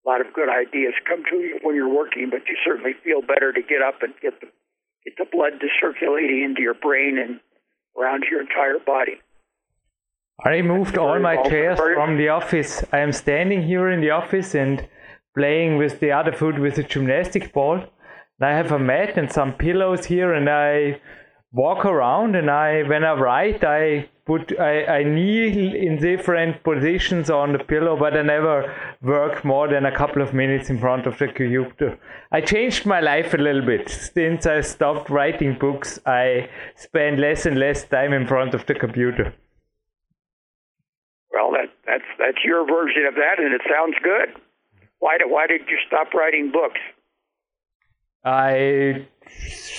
[0.05, 3.23] a lot of good ideas come to you when you're working, but you certainly feel
[3.23, 4.49] better to get up and get the
[5.05, 7.41] get the blood to circulating into your brain and
[7.99, 9.21] around your entire body.
[10.43, 12.83] I moved all my chairs from the office.
[12.93, 14.89] I am standing here in the office and
[15.37, 17.81] playing with the other foot with a gymnastic ball.
[18.39, 21.01] And I have a mat and some pillows here, and I
[21.53, 22.35] walk around.
[22.35, 27.59] And I, when I write, I put I, I kneel in different positions on the
[27.59, 31.29] pillow, but I never work more than a couple of minutes in front of the
[31.29, 31.99] computer.
[32.33, 33.89] I changed my life a little bit.
[33.89, 38.75] Since I stopped writing books, I spend less and less time in front of the
[38.75, 39.35] computer.
[41.33, 44.41] Well, that, that's that's your version of that, and it sounds good.
[45.01, 46.81] Why did why did you stop writing books?
[48.25, 49.07] I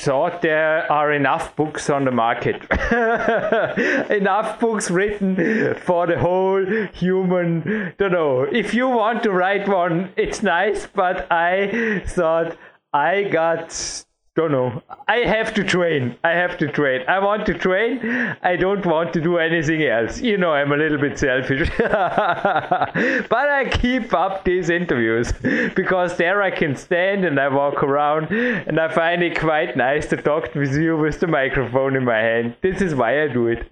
[0.05, 2.57] thought there are enough books on the market.
[4.11, 6.63] enough books written for the whole
[6.93, 7.93] human.
[7.97, 8.43] Don't know.
[8.43, 12.55] If you want to write one, it's nice, but I thought
[12.93, 14.04] I got
[14.35, 14.83] don't know.
[15.07, 16.17] I have to train.
[16.25, 17.05] I have to train.
[17.07, 17.99] I want to train.
[18.43, 20.19] I don't want to do anything else.
[20.19, 21.69] You know, I'm a little bit selfish.
[21.77, 25.31] but I keep up these interviews
[25.73, 30.07] because there I can stand and I walk around and I find it quite nice
[30.07, 32.57] to talk with you with the microphone in my hand.
[32.61, 33.71] This is why I do it.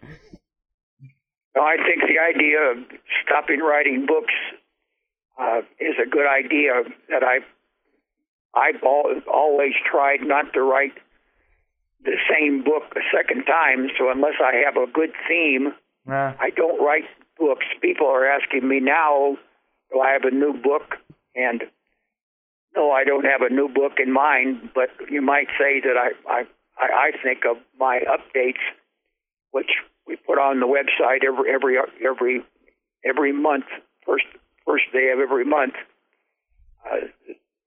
[1.58, 2.78] I think the idea of
[3.26, 4.34] stopping writing books
[5.38, 7.40] uh, is a good idea that I
[8.56, 10.94] I've always tried not to write
[12.04, 13.90] the same book a second time.
[13.98, 15.74] So unless I have a good theme.
[16.40, 17.06] I don't write
[17.40, 17.66] books.
[17.82, 19.38] People are asking me now,
[19.92, 20.96] do I have a new book?
[21.36, 21.64] And
[22.76, 24.70] no, I don't have a new book in mind.
[24.76, 26.46] But you might say that I I
[26.80, 28.62] I think of my updates,
[29.52, 29.72] which
[30.08, 32.44] we put on the website every every every
[33.06, 33.66] every month,
[34.06, 34.26] first
[34.66, 35.76] first day of every month.
[36.86, 37.08] Uh,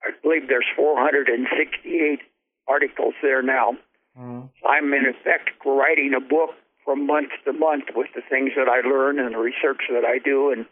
[0.06, 2.20] I believe there's 468
[2.68, 3.76] articles there now.
[4.18, 4.48] Mm.
[4.68, 6.50] I'm in effect writing a book
[6.84, 10.18] from month to month with the things that I learn and the research that I
[10.18, 10.66] do, and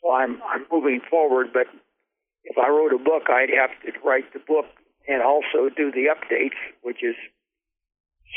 [0.00, 1.52] so I'm I'm moving forward.
[1.52, 1.66] But
[2.44, 4.66] if I wrote a book, I'd have to write the book
[5.08, 7.16] and also do the updates, which is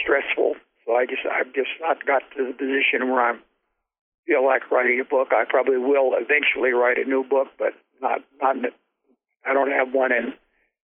[0.02, 0.56] stressful.
[0.86, 3.40] So I just I've just not got to the position where I'm
[4.26, 5.30] feel like writing a book.
[5.32, 8.58] I probably will eventually write a new book, but not not
[9.48, 10.34] I don't have one in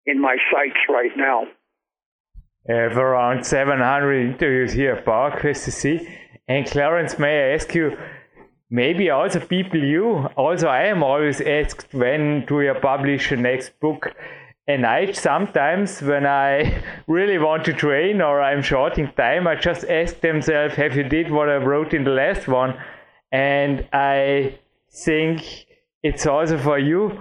[0.07, 1.45] in my sights right now.
[2.69, 6.17] I have around 700 interviews here at PowerQuest CC.
[6.47, 7.97] And Clarence, may I ask you,
[8.71, 13.79] maybe also people you, also I am always asked when do you publish your next
[13.81, 14.15] book?
[14.67, 19.55] And I sometimes, when I really want to train or I'm short in time, I
[19.57, 22.79] just ask themselves, have you did what I wrote in the last one?
[23.33, 24.59] And I
[24.93, 25.67] think
[26.03, 27.21] it's also for you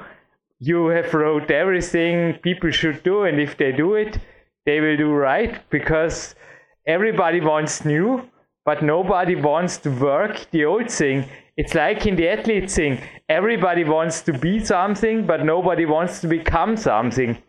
[0.60, 4.20] you have wrote everything people should do and if they do it
[4.66, 6.36] they will do right because
[6.86, 8.30] everybody wants new
[8.70, 11.28] but nobody wants to work the old thing.
[11.58, 13.02] It's like in the athlete thing.
[13.28, 17.42] Everybody wants to be something but nobody wants to become something.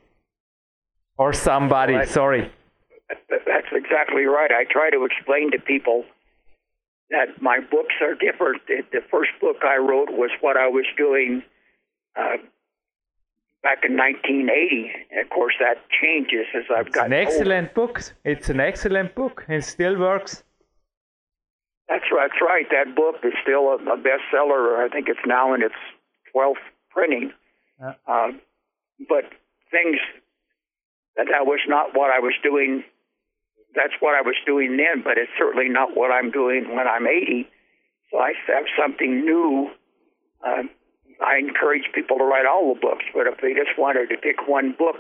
[1.19, 2.09] Or somebody right.
[2.09, 2.51] sorry.
[3.29, 4.51] That's exactly right.
[4.51, 6.05] I try to explain to people
[7.11, 8.63] that my books are different.
[8.67, 11.43] The first book i wrote was what i was doing
[12.17, 12.37] uh,
[13.63, 14.91] back in 1980.
[15.11, 17.93] And of course, that changes as I've it's gotten an excellent older.
[17.93, 18.03] book.
[18.25, 19.45] It's an excellent book.
[19.49, 20.43] It still works.
[21.89, 22.31] That's right.
[22.31, 22.67] That's right.
[22.71, 24.79] That book is still a, a bestseller.
[24.85, 25.75] I think it's now in its
[26.35, 26.55] 12th
[26.91, 27.33] printing.
[27.81, 27.95] Yeah.
[28.07, 28.33] Uh,
[29.09, 29.25] but
[29.71, 29.99] things
[31.17, 32.85] that that was not what I was doing.
[33.75, 37.07] That's what I was doing then, but it's certainly not what I'm doing when I'm
[37.07, 37.49] 80.
[38.11, 39.71] So I have something new.
[40.45, 40.63] Uh,
[41.21, 44.49] I encourage people to write all the books, but if they just wanted to pick
[44.49, 44.97] one book,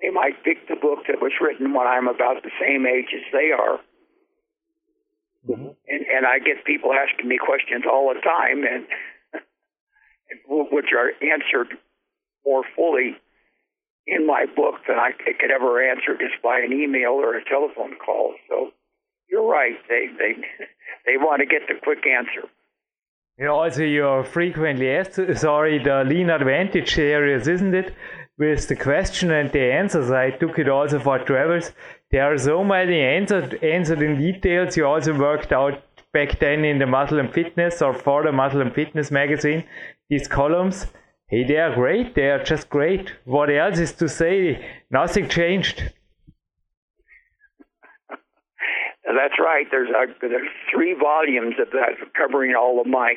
[0.00, 3.26] they might pick the book that was written when I'm about the same age as
[3.32, 3.78] they are.
[5.48, 5.74] Mm-hmm.
[5.88, 8.86] And, and I get people asking me questions all the time, and,
[10.70, 11.74] which are answered
[12.44, 13.16] more fully
[14.06, 17.96] in my book than I could ever answer just by an email or a telephone
[17.98, 18.34] call.
[18.48, 18.72] So
[19.30, 20.32] you're right; they they
[21.06, 22.48] they want to get the quick answer.
[23.38, 27.94] Yeah, also you're frequently asked, sorry, the lean advantage series, isn't it?
[28.36, 30.10] With the question and the answers.
[30.10, 31.70] I took it also for travels.
[32.10, 34.76] There are so many answered, answered in details.
[34.76, 38.60] You also worked out back then in the Muscle and Fitness or for the Muscle
[38.60, 39.64] and Fitness magazine,
[40.10, 40.86] these columns.
[41.28, 42.16] Hey, they are great.
[42.16, 43.12] They are just great.
[43.24, 44.66] What else is to say?
[44.90, 45.92] Nothing changed.
[49.04, 49.66] That's right.
[49.70, 53.14] There's a, there's three volumes of that covering all of my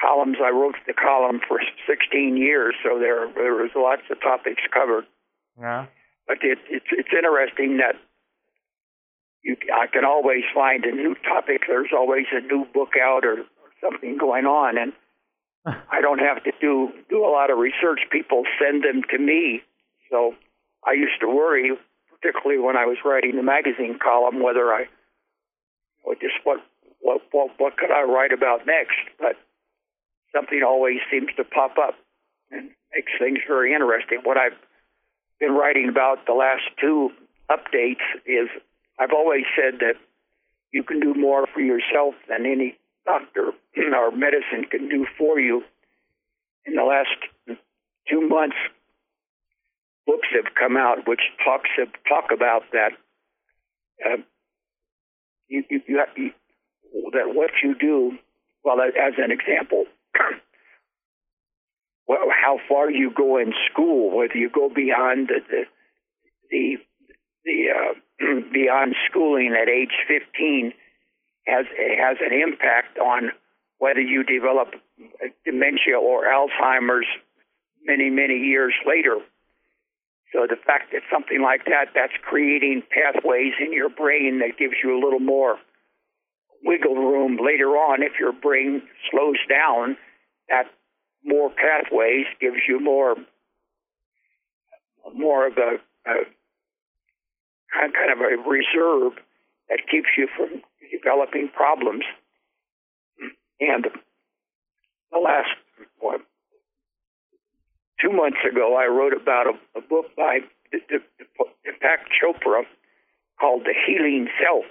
[0.00, 0.36] columns.
[0.42, 5.04] I wrote the column for 16 years, so there there was lots of topics covered.
[5.58, 5.86] Yeah.
[6.26, 7.96] But it, it's it's interesting that
[9.42, 11.62] you I can always find a new topic.
[11.66, 14.92] There's always a new book out or, or something going on, and
[15.90, 18.00] I don't have to do do a lot of research.
[18.10, 19.62] People send them to me,
[20.10, 20.34] so
[20.86, 21.72] I used to worry,
[22.10, 24.86] particularly when I was writing the magazine column, whether I
[26.04, 26.58] or just what
[27.00, 29.36] what what what could I write about next, but
[30.34, 31.94] something always seems to pop up
[32.50, 34.20] and makes things very interesting.
[34.24, 34.58] What I've
[35.38, 37.10] been writing about the last two
[37.50, 38.48] updates is
[38.98, 39.94] I've always said that
[40.72, 43.52] you can do more for yourself than any doctor
[43.94, 45.62] or medicine can do for you.
[46.66, 47.58] In the last
[48.08, 48.56] two months,
[50.06, 52.92] books have come out which talks have, talk about that.
[54.04, 54.16] Uh,
[55.48, 56.30] you, you, you,
[57.12, 58.16] that what you do,
[58.64, 59.86] well, as an example,
[62.06, 65.64] well, how far you go in school, whether you go beyond the,
[66.50, 66.76] the,
[67.44, 67.94] the uh,
[68.52, 70.72] beyond schooling at age 15
[71.46, 71.66] has
[71.98, 73.30] has an impact on
[73.78, 74.74] whether you develop
[75.44, 77.06] dementia or Alzheimer's
[77.84, 79.18] many many years later.
[80.32, 84.74] So the fact that something like that that's creating pathways in your brain that gives
[84.82, 85.58] you a little more
[86.64, 89.96] wiggle room later on if your brain slows down
[90.48, 90.64] that
[91.24, 93.16] more pathways gives you more
[95.14, 95.76] more of a,
[96.08, 96.14] a
[97.72, 99.12] kind of a reserve
[99.68, 102.04] that keeps you from developing problems.
[103.60, 103.86] And
[105.12, 105.50] the last
[108.00, 110.40] two months ago, I wrote about a, a book by
[110.72, 112.62] Deepak Chopra
[113.38, 114.64] called The Healing Self.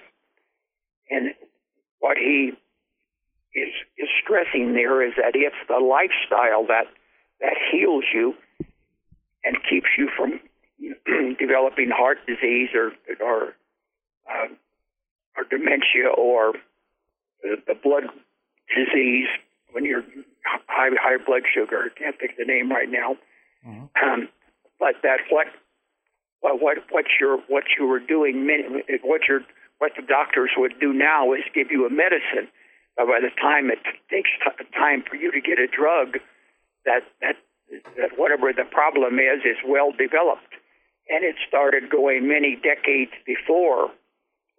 [1.09, 1.33] And
[1.99, 2.51] what he
[3.55, 6.85] is, is stressing there is that it's the lifestyle that,
[7.41, 8.35] that heals you
[9.43, 10.39] and keeps you from
[11.39, 13.55] developing heart disease or or
[14.29, 14.47] uh,
[15.35, 16.53] or dementia or
[17.43, 18.03] the, the blood
[18.75, 19.27] disease
[19.71, 20.03] when you're
[20.67, 21.91] high high blood sugar.
[21.91, 23.17] I can't think of the name right now.
[23.67, 24.09] Mm-hmm.
[24.09, 24.29] Um,
[24.79, 25.47] but that what
[26.41, 28.47] what what what you what you were doing
[29.03, 29.41] what your
[29.79, 32.47] what the doctors would do now is give you a medicine.
[32.97, 36.19] By the time it takes t- time for you to get a drug,
[36.85, 37.35] that that
[37.97, 40.53] that whatever the problem is is well developed
[41.09, 43.89] and it started going many decades before,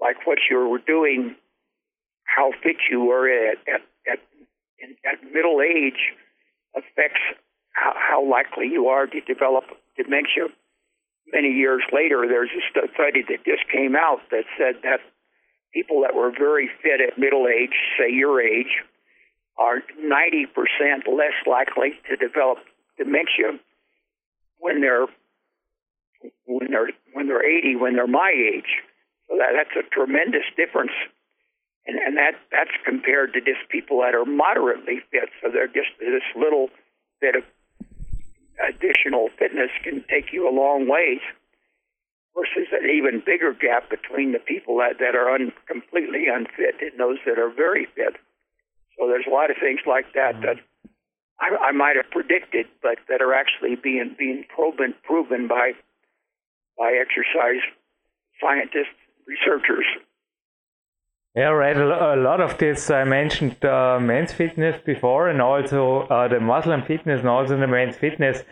[0.00, 1.36] like what you were doing,
[2.24, 4.18] how fit you were at at at,
[5.06, 6.12] at middle age
[6.74, 7.20] affects
[7.72, 9.64] how, how likely you are to develop
[9.96, 10.48] dementia.
[11.32, 14.98] Many years later, there's a study that just came out that said that
[15.72, 18.82] people that were very fit at middle age, say your age,
[19.58, 20.46] are 90%
[21.06, 22.58] less likely to develop
[22.96, 23.58] dementia
[24.58, 25.06] when they're
[26.44, 28.82] when they're when they're 80, when they're my age.
[29.28, 30.92] So that that's a tremendous difference,
[31.86, 35.30] and and that that's compared to just people that are moderately fit.
[35.40, 36.68] So they're just this little
[37.20, 37.44] bit of
[38.60, 41.20] additional fitness can take you a long ways.
[42.40, 46.98] Versus an even bigger gap between the people that, that are un, completely unfit and
[46.98, 48.16] those that are very fit.
[48.96, 50.56] So there's a lot of things like that mm-hmm.
[50.56, 50.56] that
[51.38, 55.72] I, I might have predicted, but that are actually being being proven proven by
[56.78, 57.60] by exercise
[58.40, 59.84] scientists, researchers.
[61.36, 61.76] Yeah, right.
[61.76, 66.84] A lot of this I mentioned uh, men's fitness before, and also uh, the and
[66.84, 68.42] fitness, and also the men's fitness.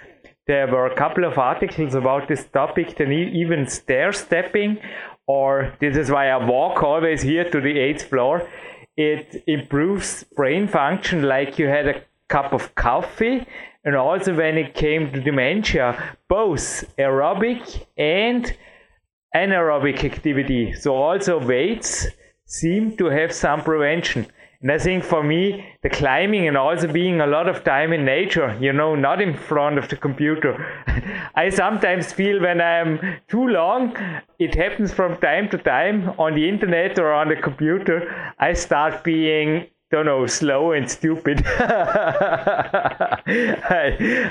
[0.49, 4.79] There were a couple of articles about this topic, then even stair stepping,
[5.27, 8.49] or this is why I walk always here to the eighth floor.
[8.97, 13.47] It improves brain function, like you had a cup of coffee
[13.85, 18.55] and also when it came to dementia, both aerobic and
[19.35, 20.73] anaerobic activity.
[20.73, 22.07] So also weights
[22.45, 24.27] seem to have some prevention.
[24.61, 28.05] And I think for me, the climbing and also being a lot of time in
[28.05, 30.53] nature, you know, not in front of the computer.
[31.37, 33.97] I sometimes feel when I'm too long,
[34.41, 39.05] it happens from time to time on the internet or on the computer, I start
[39.05, 41.43] being don't know, slow and stupid.
[41.47, 43.17] I,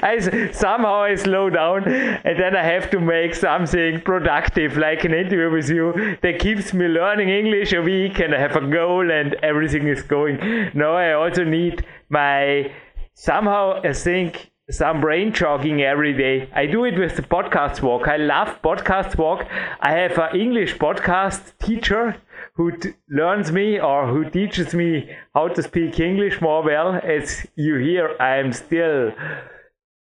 [0.04, 0.20] I,
[0.52, 5.50] somehow I slow down and then I have to make something productive, like an interview
[5.50, 9.34] with you, that keeps me learning English a week and I have a goal and
[9.42, 10.38] everything is going.
[10.76, 12.72] No, I also need my,
[13.16, 16.50] somehow I think some brain jogging every day.
[16.54, 18.08] I do it with the podcast walk.
[18.08, 19.48] I love podcast walk.
[19.80, 22.18] I have an English podcast teacher
[22.58, 22.72] who
[23.10, 26.96] learns me or who teaches me how to speak English more well.
[26.96, 29.12] As you hear, I'm still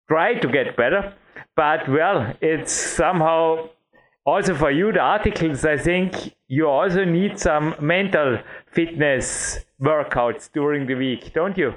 [0.09, 1.15] trying to get better,
[1.55, 3.69] but well, it's somehow
[4.25, 8.39] also for you, the articles, I think you also need some mental
[8.73, 11.75] fitness workouts during the week, don't you?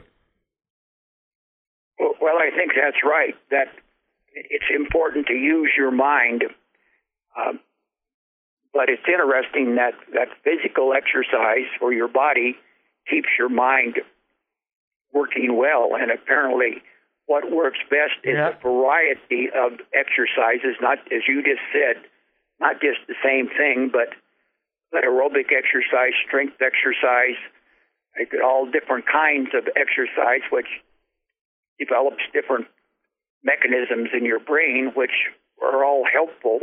[1.99, 3.35] Well, I think that's right.
[3.51, 3.67] That
[4.33, 6.43] it's important to use your mind.
[7.37, 7.59] Um,
[8.73, 12.55] but it's interesting that, that physical exercise for your body
[13.09, 13.99] keeps your mind
[15.13, 15.95] working well.
[15.99, 16.81] And apparently,
[17.25, 18.57] what works best is yeah.
[18.57, 22.03] a variety of exercises, not as you just said,
[22.59, 24.09] not just the same thing, but
[24.91, 27.37] but aerobic exercise, strength exercise,
[28.43, 30.65] all different kinds of exercise, which
[31.79, 32.65] develops different
[33.43, 35.29] mechanisms in your brain, which
[35.61, 36.61] are all helpful.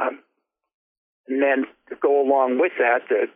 [0.00, 0.20] Um,
[1.28, 3.26] and then to go along with that, the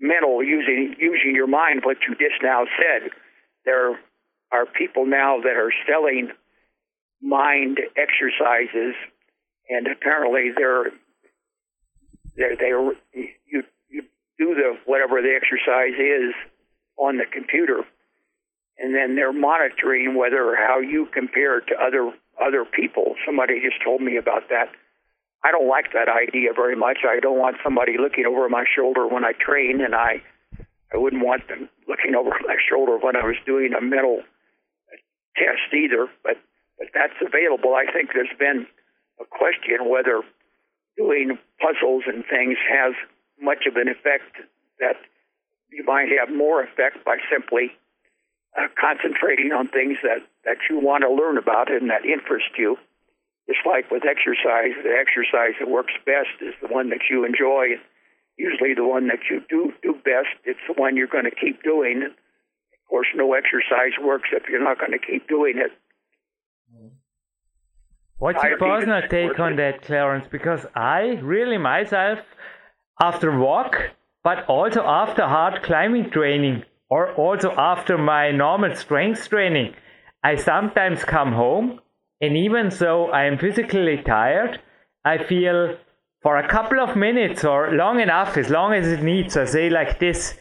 [0.00, 3.10] mental using using your mind, what you just now said,
[3.64, 3.98] there
[4.52, 6.30] are people now that are selling
[7.20, 8.94] mind exercises,
[9.68, 10.92] and apparently they're
[12.36, 14.02] they're, they you you
[14.38, 16.34] do the whatever the exercise is
[16.96, 17.82] on the computer,
[18.78, 23.14] and then they're monitoring whether how you compare to other other people.
[23.24, 24.68] Somebody just told me about that.
[25.46, 26.98] I don't like that idea very much.
[27.06, 30.20] I don't want somebody looking over my shoulder when I train, and I
[30.92, 34.22] I wouldn't want them looking over my shoulder when I was doing a mental
[35.36, 36.08] test either.
[36.24, 36.38] But
[36.78, 37.74] but that's available.
[37.74, 38.66] I think there's been
[39.20, 40.22] a question whether
[40.96, 42.94] doing puzzles and things has
[43.40, 44.34] much of an effect
[44.80, 44.96] that
[45.70, 47.70] you might have more effect by simply
[48.58, 52.76] uh, concentrating on things that, that you want to learn about and that interest you.
[53.46, 57.78] Just like with exercise, the exercise that works best is the one that you enjoy.
[58.36, 61.62] Usually, the one that you do do best, it's the one you're going to keep
[61.62, 62.02] doing.
[62.02, 65.72] Of course, no exercise works if you're not going to keep doing it.
[68.18, 70.26] What's your personal take on that, Clarence?
[70.30, 72.18] Because I really myself,
[73.00, 73.76] after walk,
[74.24, 79.74] but also after hard climbing training, or also after my normal strength training,
[80.24, 81.80] I sometimes come home,
[82.20, 84.60] and even though I am physically tired,
[85.04, 85.76] I feel
[86.22, 89.70] for a couple of minutes or long enough, as long as it needs, I say
[89.70, 90.36] like this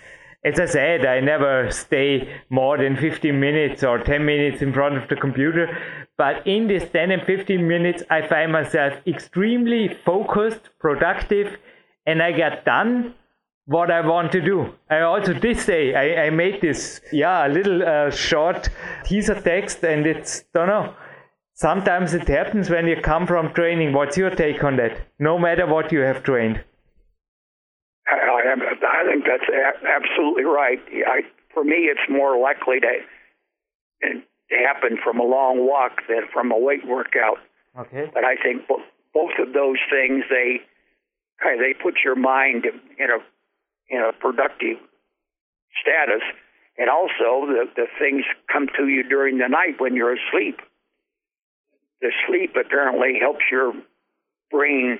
[0.45, 4.95] as I said, I never stay more than 15 minutes or 10 minutes in front
[4.95, 5.75] of the computer.
[6.19, 11.57] But in this 10 and 15 minutes, I find myself extremely focused, productive,
[12.05, 13.15] and I get done
[13.65, 14.75] what I want to do.
[14.87, 18.69] I also this day I, I made this yeah a little uh, short
[19.03, 20.93] teaser text, and it's don't know.
[21.55, 23.93] Sometimes it happens when you come from training.
[23.93, 25.07] What's your take on that?
[25.19, 26.61] No matter what you have trained.
[28.07, 29.49] I, I think that's
[29.87, 30.79] absolutely right.
[31.07, 31.21] I,
[31.53, 36.85] for me, it's more likely to, happen from a long walk than from a weight
[36.87, 37.39] workout.
[37.77, 38.11] Okay.
[38.13, 38.83] But I think bo-
[39.13, 40.61] both of those things they
[41.43, 43.19] they put your mind in a
[43.89, 44.77] in a productive
[45.81, 46.21] status,
[46.77, 50.59] and also the the things come to you during the night when you're asleep.
[52.01, 53.73] The sleep apparently helps your
[54.51, 54.99] brain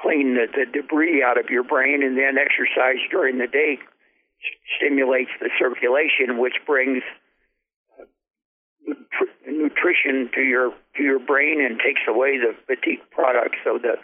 [0.00, 3.78] clean the, the debris out of your brain, and then exercise during the day
[4.76, 7.02] stimulates the circulation, which brings
[9.46, 13.56] nutrition to your to your brain and takes away the fatigue products.
[13.64, 13.96] So the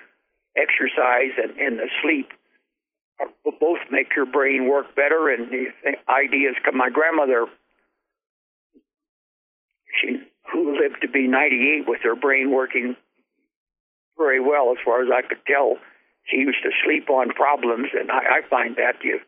[0.56, 2.28] exercise and, and the sleep
[3.20, 3.28] are,
[3.60, 5.28] both make your brain work better.
[5.28, 5.66] And the
[6.08, 6.76] ideas come.
[6.76, 7.46] My grandmother,
[10.00, 10.20] she
[10.52, 12.94] who lived to be 98 with her brain working
[14.18, 15.76] very well, as far as I could tell.
[16.30, 19.18] She used to sleep on problems, and I, I find that you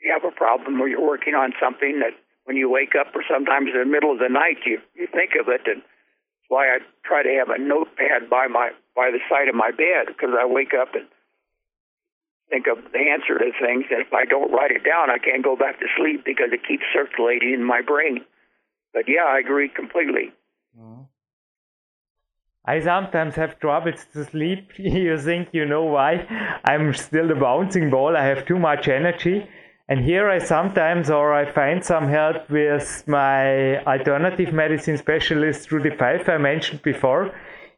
[0.00, 2.12] you have a problem or you're working on something that
[2.44, 5.32] when you wake up or sometimes in the middle of the night you you think
[5.40, 9.18] of it, and that's why I try to have a notepad by my by the
[9.28, 11.08] side of my bed because I wake up and
[12.48, 15.42] think of the answer to things, and if I don't write it down, I can't
[15.42, 18.22] go back to sleep because it keeps circulating in my brain.
[18.94, 20.30] But yeah, I agree completely.
[22.64, 24.72] I sometimes have troubles to sleep.
[24.76, 26.26] you think you know why?
[26.64, 28.16] I'm still the bouncing ball.
[28.16, 29.48] I have too much energy.
[29.88, 35.90] And here I sometimes, or I find some help with my alternative medicine specialist, Rudy
[35.90, 37.32] Pfeiffer, I mentioned before.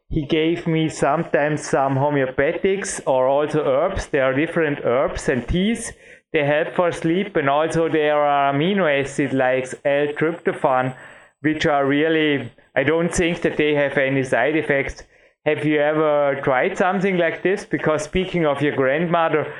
[0.09, 4.07] He gave me sometimes some homeopathics or also herbs.
[4.07, 5.92] There are different herbs and teas.
[6.32, 10.96] They help for sleep, and also there are amino acids like L-tryptophan,
[11.42, 15.02] which are really I don't think that they have any side effects.
[15.44, 17.64] Have you ever tried something like this?
[17.64, 19.52] Because speaking of your grandmother,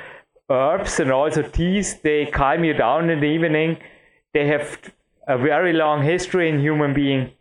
[0.49, 3.75] herbs and also teas, they calm you down in the evening.
[4.33, 4.79] They have
[5.27, 7.31] a very long history in human being.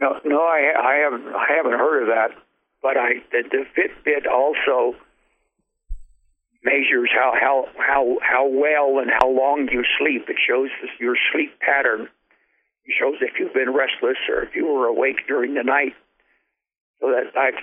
[0.00, 1.26] No, no, I, I haven't.
[1.28, 2.30] I haven't heard of that.
[2.80, 4.96] But I, the, the Fitbit also
[6.62, 10.24] measures how how how how well and how long you sleep.
[10.28, 12.08] It shows your sleep pattern
[12.92, 15.94] shows if you've been restless or if you were awake during the night.
[17.00, 17.60] So that I've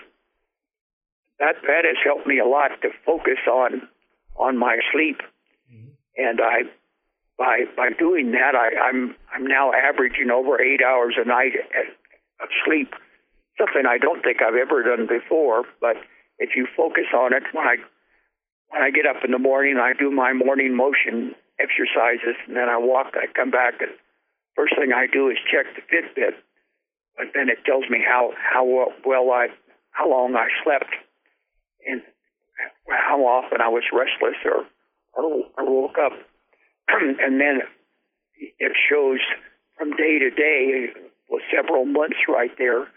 [1.40, 3.88] that that has helped me a lot to focus on
[4.36, 5.22] on my sleep,
[5.72, 5.92] mm-hmm.
[6.18, 6.64] and I
[7.38, 11.54] by by doing that I, I'm I'm now averaging over eight hours a night
[12.42, 12.94] of sleep,
[13.58, 15.64] something I don't think I've ever done before.
[15.80, 15.98] But
[16.38, 17.78] if you focus on it, when I
[18.70, 22.70] when I get up in the morning, I do my morning motion exercises, and then
[22.70, 23.14] I walk.
[23.16, 23.92] I come back and
[24.56, 26.36] first thing I do is check the Fitbit,
[27.18, 28.66] but then it tells me how how
[29.06, 29.48] well I
[29.92, 30.92] how long I slept
[31.88, 32.02] and
[32.90, 34.66] how often I was restless or
[35.14, 36.14] or, or woke up,
[36.90, 37.62] and then
[38.60, 39.20] it shows
[39.78, 40.94] from day to day
[41.30, 42.88] with several months right there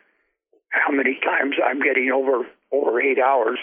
[0.74, 3.59] how many times I'm getting over over eight hours.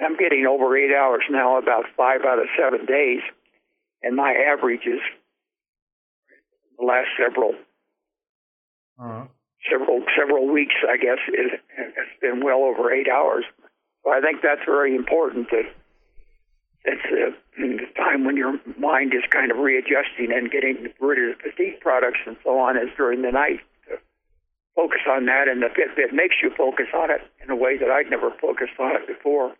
[0.00, 3.20] I'm getting over eight hours now, about five out of seven days,
[4.02, 5.00] and my average is
[6.78, 7.54] the last several
[8.98, 9.26] uh-huh.
[9.70, 13.44] several several weeks, I guess, it, has been well over eight hours.
[14.04, 15.50] So I think that's very important.
[15.50, 15.66] That
[16.84, 21.38] it's uh, the time when your mind is kind of readjusting and getting rid of
[21.38, 23.60] the fatigue products and so on is during the night.
[23.88, 23.96] To
[24.76, 27.90] focus on that, and the Fitbit makes you focus on it in a way that
[27.90, 29.54] I'd never focused on it before.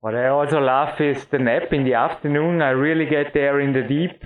[0.00, 2.62] What I also love is the nap in the afternoon.
[2.62, 4.22] I really get there in the deep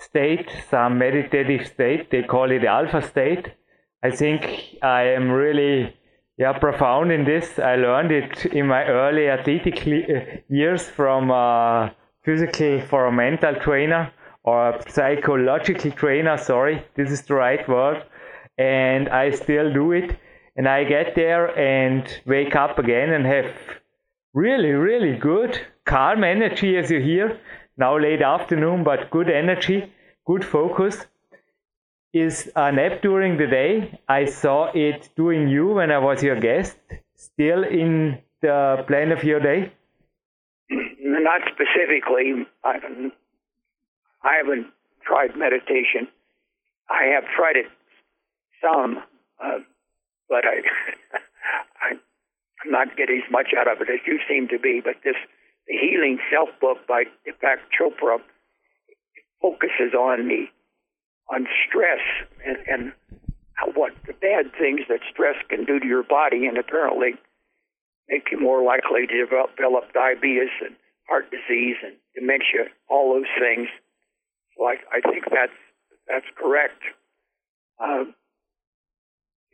[0.00, 2.10] state, some meditative state.
[2.10, 3.52] They call it the alpha state.
[4.02, 5.94] I think I am really
[6.40, 7.58] yeah, profound in this.
[7.58, 11.94] I learned it in my early athletic uh, years from a
[12.24, 14.10] physical for a mental trainer
[14.42, 16.38] or a psychological trainer.
[16.38, 18.02] Sorry, this is the right word.
[18.56, 20.16] And I still do it.
[20.56, 23.52] And I get there and wake up again and have
[24.32, 27.38] really, really good calm energy as you hear.
[27.80, 29.90] Now late afternoon, but good energy,
[30.26, 31.06] good focus.
[32.12, 34.00] Is a nap during the day.
[34.06, 36.76] I saw it doing you when I was your guest.
[37.14, 39.72] Still in the plan of your day?
[40.68, 42.46] Not specifically.
[42.64, 42.76] I,
[44.24, 44.66] I haven't
[45.06, 46.08] tried meditation.
[46.90, 47.66] I have tried it
[48.60, 48.98] some,
[49.42, 49.60] uh,
[50.28, 50.56] but I
[51.86, 54.82] I, am not getting as much out of it as you seem to be.
[54.84, 55.16] But this
[55.70, 58.18] Healing Self book by Deepak Chopra
[59.40, 60.46] focuses on the
[61.32, 62.00] on stress
[62.44, 62.92] and, and
[63.74, 67.14] what the bad things that stress can do to your body, and apparently
[68.08, 70.74] make you more likely to develop, develop diabetes and
[71.08, 73.68] heart disease and dementia, all those things.
[74.56, 75.52] So I, I think that's
[76.08, 76.82] that's correct.
[77.78, 78.14] Um,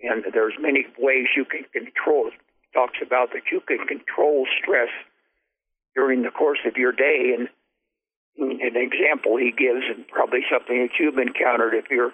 [0.02, 2.30] and there's many ways you can control
[2.72, 4.90] talks about that you can control stress
[5.96, 7.34] during the course of your day.
[7.36, 7.48] And
[8.38, 12.12] an example he gives, and probably something that you've encountered, if you're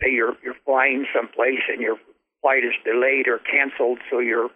[0.00, 1.96] say you're you're flying someplace and your
[2.40, 4.48] flight is delayed or canceled, so your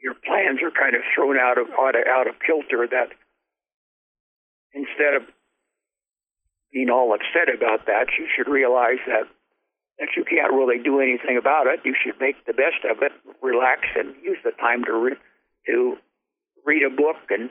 [0.00, 2.86] your plans are kind of thrown out of out of, out of kilter.
[2.86, 3.10] That
[4.72, 5.22] instead of
[6.72, 9.26] being all upset about that, you should realize that
[9.98, 11.80] that you can't really do anything about it.
[11.84, 13.12] You should make the best of it,
[13.42, 15.22] relax, and use the time to re-
[15.66, 15.96] to
[16.64, 17.50] read a book and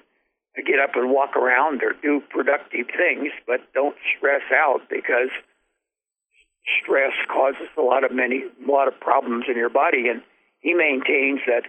[0.61, 3.31] get up and walk around or do productive things.
[3.47, 5.29] But don't stress out because
[6.81, 10.07] stress causes a lot of many a lot of problems in your body.
[10.09, 10.21] And
[10.59, 11.63] he maintains that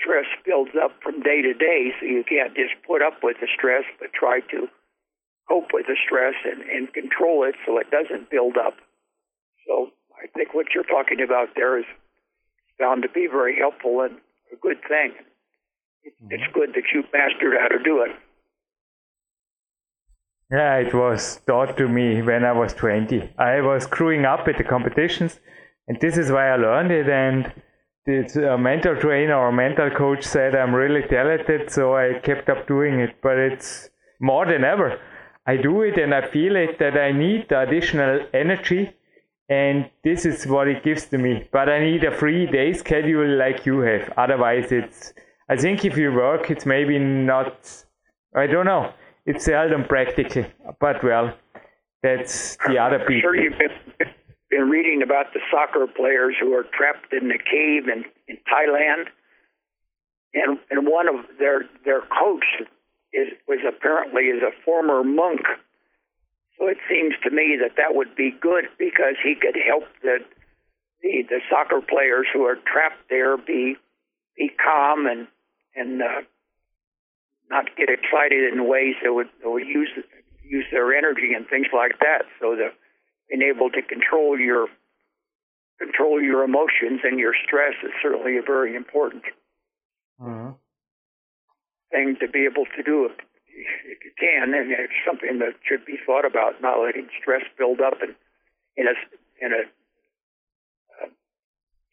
[0.00, 3.48] stress builds up from day to day, so you can't just put up with the
[3.52, 4.68] stress, but try to
[5.48, 8.74] cope with the stress and, and control it so it doesn't build up.
[9.68, 11.84] So I think what you're talking about there is
[12.78, 14.16] found to be very helpful and
[14.52, 15.12] a good thing.
[16.04, 18.12] It's good that you mastered how to do it.
[20.50, 23.30] Yeah, it was taught to me when I was 20.
[23.38, 25.40] I was screwing up at the competitions,
[25.88, 27.08] and this is why I learned it.
[27.08, 27.52] And
[28.06, 32.68] the uh, mental trainer or mental coach said I'm really talented, so I kept up
[32.68, 33.16] doing it.
[33.22, 33.88] But it's
[34.20, 35.00] more than ever.
[35.46, 38.94] I do it and I feel it that I need the additional energy
[39.48, 41.48] and this is what it gives to me.
[41.52, 44.12] But I need a free day schedule like you have.
[44.16, 45.12] Otherwise, it's.
[45.48, 47.84] I think if you work, it's maybe not.
[48.34, 48.92] I don't know.
[49.26, 50.44] It's seldom practical.
[50.80, 51.34] But well,
[52.02, 53.20] that's the other people.
[53.20, 54.08] Sure, you've been,
[54.50, 59.06] been reading about the soccer players who are trapped in the cave in, in Thailand,
[60.34, 62.44] and and one of their their coach
[63.12, 65.42] is was apparently is a former monk
[66.58, 70.18] so it seems to me that that would be good because he could help the
[71.02, 73.76] the, the soccer players who are trapped there be
[74.36, 75.26] be calm and
[75.76, 76.22] and uh,
[77.50, 79.90] not get excited in ways that would, that would use
[80.44, 82.22] use their energy and things like that.
[82.40, 82.68] So the
[83.28, 84.68] being able to control your
[85.78, 89.24] control your emotions and your stress is certainly a very important
[90.22, 90.52] uh-huh.
[91.90, 95.96] thing to be able to do if you can, and it's something that should be
[96.04, 98.14] thought about, not letting stress build up and
[98.76, 98.94] in a
[99.44, 99.62] in a
[101.02, 101.08] uh,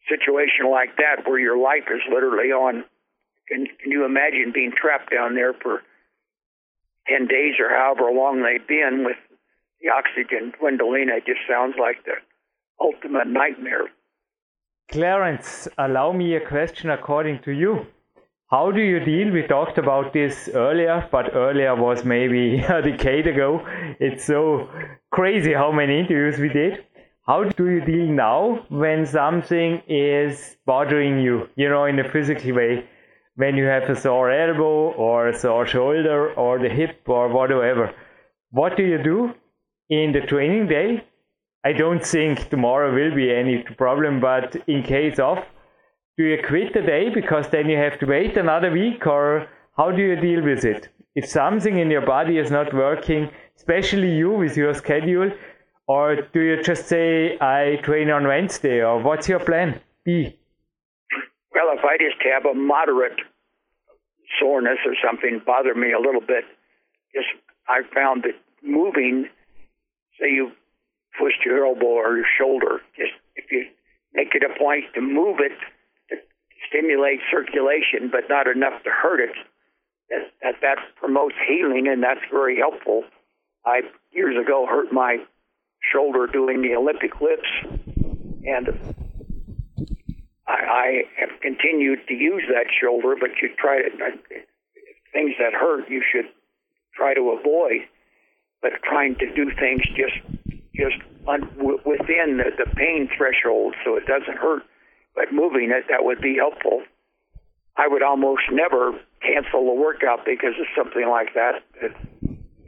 [0.08, 2.84] situation like that where your life is literally on.
[3.52, 5.82] Can you imagine being trapped down there for
[7.06, 9.16] ten days or however long they've been with
[9.80, 11.08] the oxygen dwindling?
[11.08, 12.16] It just sounds like the
[12.80, 13.88] ultimate nightmare.
[14.90, 17.86] Clarence, allow me a question according to you.
[18.50, 19.32] How do you deal?
[19.32, 23.66] We talked about this earlier, but earlier was maybe a decade ago.
[23.98, 24.68] It's so
[25.10, 26.84] crazy how many interviews we did.
[27.26, 32.52] How do you deal now when something is bothering you, you know, in a physical
[32.54, 32.84] way?
[33.36, 37.94] When you have a sore elbow or a sore shoulder or the hip or whatever.
[38.50, 39.32] What do you do
[39.88, 41.04] in the training day?
[41.64, 45.38] I don't think tomorrow will be any problem, but in case of,
[46.18, 49.90] do you quit the day because then you have to wait another week or how
[49.90, 50.88] do you deal with it?
[51.14, 55.30] If something in your body is not working, especially you with your schedule,
[55.86, 60.38] or do you just say, I train on Wednesday, or what's your plan B?
[61.82, 63.18] If I just have a moderate
[64.38, 66.44] soreness or something bother me a little bit,
[67.12, 67.26] just
[67.68, 69.26] I found that moving,
[70.20, 70.52] say you
[71.18, 73.66] twist your elbow or your shoulder, just if you
[74.14, 75.58] make it a point to move it
[76.10, 76.16] to
[76.68, 79.34] stimulate circulation, but not enough to hurt it,
[80.08, 83.02] that that, that promotes healing, and that's very helpful.
[83.66, 83.80] I
[84.12, 85.18] years ago hurt my
[85.92, 87.50] shoulder doing the Olympic lifts,
[88.46, 88.68] and
[90.52, 90.88] I, I
[91.18, 93.16] have continued to use that shoulder.
[93.18, 94.10] But you try to uh,
[95.12, 96.26] things that hurt, you should
[96.94, 97.88] try to avoid.
[98.60, 100.20] But trying to do things just
[100.74, 100.96] just
[101.28, 101.48] un,
[101.84, 104.62] within the, the pain threshold, so it doesn't hurt.
[105.14, 106.82] But moving it, that would be helpful.
[107.76, 111.64] I would almost never cancel a workout because of something like that.
[111.80, 111.92] It,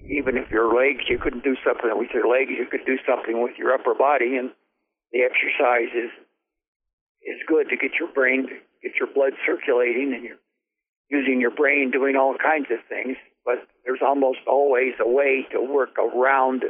[0.05, 3.43] even if your legs, you couldn't do something with your legs, you could do something
[3.43, 4.51] with your upper body, and
[5.13, 6.11] the exercise is
[7.25, 8.49] is good to get your brain,
[8.83, 10.41] get your blood circulating, and you're
[11.09, 13.17] using your brain doing all kinds of things.
[13.45, 16.65] But there's almost always a way to work around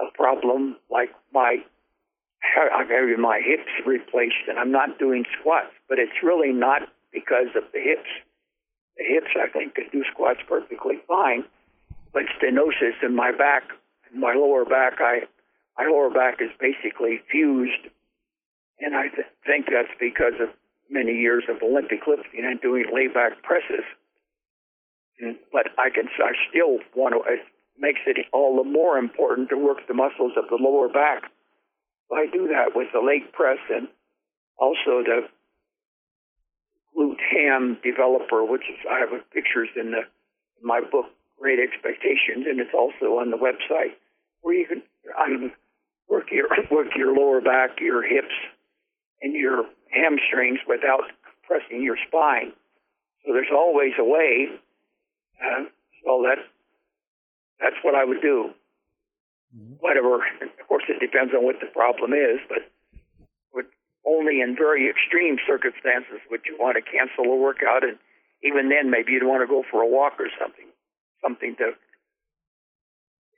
[0.00, 1.58] a problem like my
[2.42, 6.82] I'm having my hips replaced and I'm not doing squats, but it's really not
[7.12, 8.08] because of the hips.
[8.98, 11.44] The hips, I think, can do squats perfectly fine,
[12.12, 13.62] but stenosis in my back,
[14.14, 15.20] my lower back, I
[15.78, 17.88] my lower back is basically fused,
[18.80, 20.48] and I th- think that's because of
[20.90, 23.84] many years of Olympic lifting and doing layback presses.
[25.20, 27.32] And, but I can, I still want to.
[27.32, 27.40] It
[27.78, 31.30] makes it all the more important to work the muscles of the lower back.
[32.12, 33.88] I do that with the leg press and
[34.58, 35.28] also the
[36.94, 40.02] glute ham developer, which is I have pictures in the
[40.62, 41.06] my book
[41.40, 43.96] Great Expectations, and it's also on the website
[44.42, 44.82] where you can
[45.18, 45.52] um,
[46.08, 48.34] work your work your lower back, your hips,
[49.22, 51.04] and your hamstrings without
[51.46, 52.52] pressing your spine.
[53.24, 54.48] So there's always a way.
[55.38, 55.64] Uh,
[56.04, 56.38] so that
[57.60, 58.50] that's what I would do.
[59.56, 59.74] Mm-hmm.
[59.78, 60.16] Whatever.
[60.42, 62.66] Of course, it depends on what the problem is, but
[63.54, 63.66] would
[64.06, 67.98] only in very extreme circumstances would you want to cancel a workout, and
[68.42, 70.66] even then, maybe you'd want to go for a walk or something,
[71.22, 71.72] something to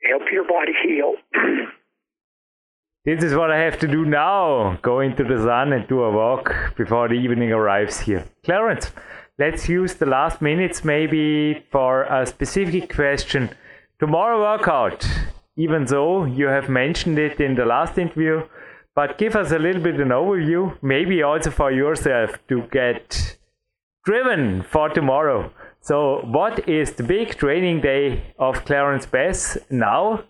[0.08, 1.14] help your body heal.
[3.04, 6.10] this is what I have to do now go into the sun and do a
[6.10, 8.24] walk before the evening arrives here.
[8.44, 8.92] Clarence,
[9.38, 13.50] let's use the last minutes maybe for a specific question.
[14.00, 15.06] Tomorrow workout,
[15.56, 18.42] even though you have mentioned it in the last interview,
[18.94, 23.36] but give us a little bit an overview, maybe also for yourself to get
[24.06, 25.52] driven for tomorrow.
[25.80, 30.24] So, what is the big training day of Clarence Bass now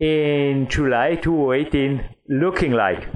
[0.00, 3.06] in July 2018 looking like?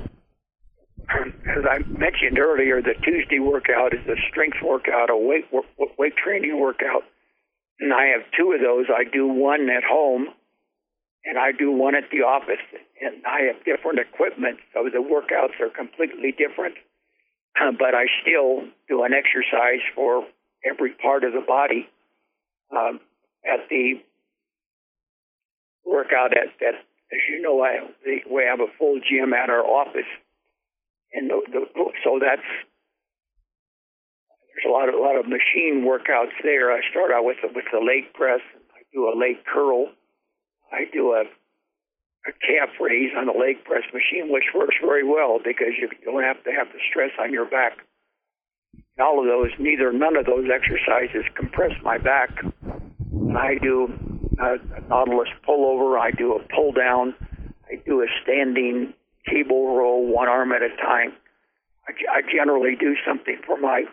[1.10, 5.46] As I mentioned earlier, the Tuesday workout is a strength workout, a weight
[5.98, 7.02] weight training workout,
[7.80, 8.86] and I have two of those.
[8.88, 10.28] I do one at home,
[11.24, 12.62] and I do one at the office,
[13.00, 16.76] and I have different equipment, so the workouts are completely different.
[17.60, 20.24] Uh, but I still do an exercise for
[20.64, 21.88] every part of the body.
[22.70, 23.00] Um,
[23.44, 23.94] at the
[25.90, 26.78] workout at, at
[27.10, 27.90] as you know, I
[28.30, 30.06] we have a full gym at our office,
[31.12, 31.66] and the, the,
[32.04, 32.46] so that's
[34.54, 36.70] there's a lot of a lot of machine workouts there.
[36.70, 38.40] I start out with the, with the leg press.
[38.70, 39.90] I do a leg curl.
[40.70, 41.24] I do a
[42.28, 46.22] a calf raise on the leg press machine, which works very well because you don't
[46.22, 47.78] have to have the stress on your back.
[49.00, 52.30] All of those, neither none of those exercises compress my back.
[53.34, 54.09] I do
[54.40, 55.98] a, a Nautilus pullover.
[55.98, 57.14] I do a pull down.
[57.70, 58.94] I do a standing
[59.26, 61.12] cable row, one arm at a time.
[61.86, 63.84] I, I generally do something for my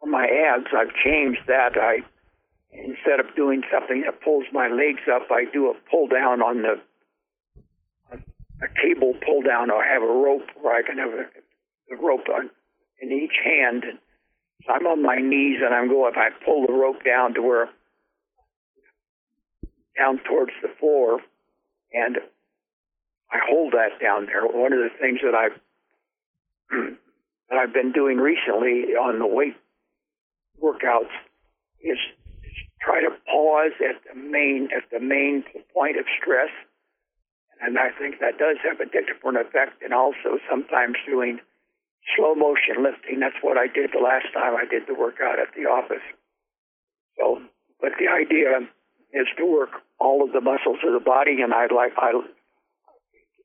[0.00, 0.66] for my abs.
[0.76, 1.76] I've changed that.
[1.76, 1.98] I
[2.72, 6.62] instead of doing something that pulls my legs up, I do a pull down on
[6.62, 6.80] the
[8.12, 9.70] a, cable pull down.
[9.70, 12.50] I have a rope where I can have a, a rope on
[13.00, 13.84] in each hand.
[13.84, 13.98] And
[14.66, 16.14] so I'm on my knees and I'm going.
[16.16, 17.68] I pull the rope down to where
[19.98, 21.20] down towards the floor,
[21.92, 22.18] and
[23.30, 24.46] I hold that down there.
[24.46, 25.58] One of the things that I've
[27.50, 29.56] that I've been doing recently on the weight
[30.62, 31.14] workouts
[31.80, 31.98] is,
[32.44, 35.44] is try to pause at the main at the main
[35.74, 36.50] point of stress,
[37.60, 39.82] and I think that does have a different effect.
[39.82, 41.40] And also sometimes doing
[42.14, 43.20] slow motion lifting.
[43.20, 46.04] That's what I did the last time I did the workout at the office.
[47.18, 47.42] So,
[47.80, 48.68] but the idea
[49.16, 52.12] is to work all of the muscles of the body, and I like I.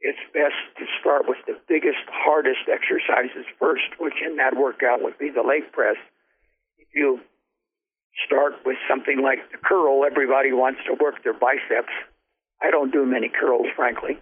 [0.01, 5.17] It's best to start with the biggest, hardest exercises first, which in that workout would
[5.17, 5.95] be the leg press.
[6.78, 7.22] If you
[8.26, 11.93] start with something like the curl, everybody wants to work their biceps.
[12.61, 14.19] I don't do many curls, frankly.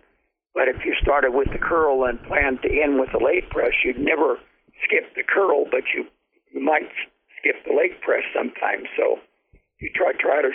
[0.54, 3.74] But if you started with the curl and planned to end with the leg press,
[3.84, 4.38] you'd never
[4.84, 6.06] skip the curl, but you,
[6.52, 6.90] you might
[7.40, 8.88] skip the leg press sometimes.
[8.98, 9.20] So
[9.80, 10.52] you try try to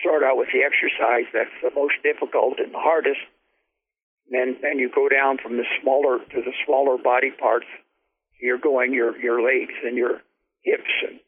[0.00, 3.20] start out with the exercise that's the most difficult and the hardest.
[4.28, 7.66] And then, then you go down from the smaller to the smaller body parts.
[8.40, 10.22] You're going your your legs and your
[10.64, 11.20] hips and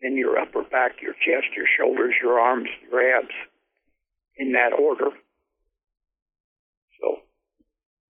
[0.00, 3.34] then your upper back, your chest, your shoulders, your arms, your abs,
[4.36, 5.10] in that order.
[7.00, 7.16] So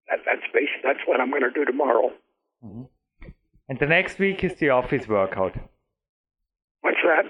[0.08, 0.82] that, that's basic.
[0.82, 2.10] That's what I'm going to do tomorrow.
[2.64, 2.82] Mm-hmm.
[3.68, 5.56] And the next week is the office workout.
[6.80, 7.24] What's that?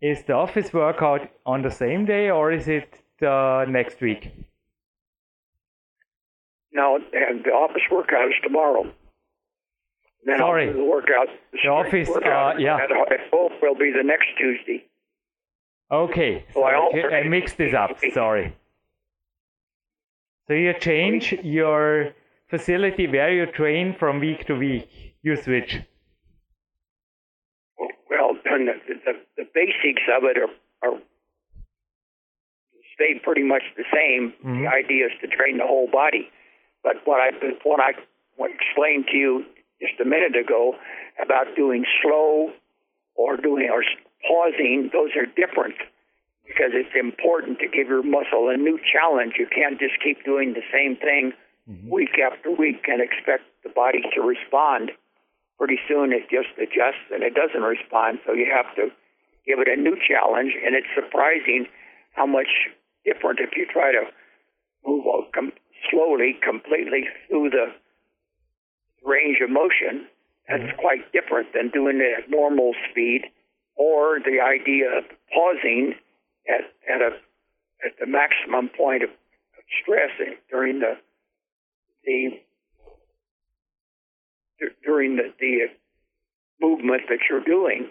[0.00, 4.32] Is the office workout on the same day or is it the next week?
[6.72, 8.90] No, and the office workout is tomorrow.
[10.24, 10.72] Then Sorry.
[10.72, 11.28] the workout.
[11.52, 12.76] The, the office, workout uh, yeah.
[12.76, 14.84] At, at both will be the next Tuesday.
[15.90, 16.44] Okay.
[16.54, 17.98] So I, I, I mixed this up.
[18.14, 18.56] Sorry.
[20.48, 22.12] So you change your
[22.48, 24.88] facility where you train from week to week.
[25.22, 25.80] You switch.
[28.44, 28.58] Well,
[28.88, 30.52] the, the, the basics of it are,
[30.88, 30.98] are
[32.94, 34.32] stay pretty much the same.
[34.44, 34.62] Mm-hmm.
[34.62, 36.30] The idea is to train the whole body.
[36.82, 37.30] But what I
[37.64, 37.92] what I
[38.40, 39.44] explained to you
[39.80, 40.74] just a minute ago
[41.22, 42.50] about doing slow
[43.14, 43.84] or doing or
[44.26, 45.76] pausing, those are different
[46.46, 49.34] because it's important to give your muscle a new challenge.
[49.38, 51.32] You can't just keep doing the same thing
[51.70, 51.88] mm-hmm.
[51.88, 54.90] week after week and expect the body to respond.
[55.62, 58.90] Pretty soon it just adjusts and it doesn't respond, so you have to
[59.46, 60.58] give it a new challenge.
[60.58, 61.70] And it's surprising
[62.18, 62.50] how much
[63.06, 64.10] different if you try to
[64.84, 65.52] move com-
[65.88, 67.70] slowly, completely through the
[69.06, 70.10] range of motion.
[70.48, 70.82] That's mm-hmm.
[70.82, 73.30] quite different than doing it at normal speed
[73.76, 75.94] or the idea of pausing
[76.50, 77.14] at, at a
[77.86, 79.10] at the maximum point of,
[79.80, 80.10] stress
[80.50, 80.98] during the
[82.04, 82.42] the
[84.84, 85.68] during the, the
[86.60, 87.90] movement that you're doing.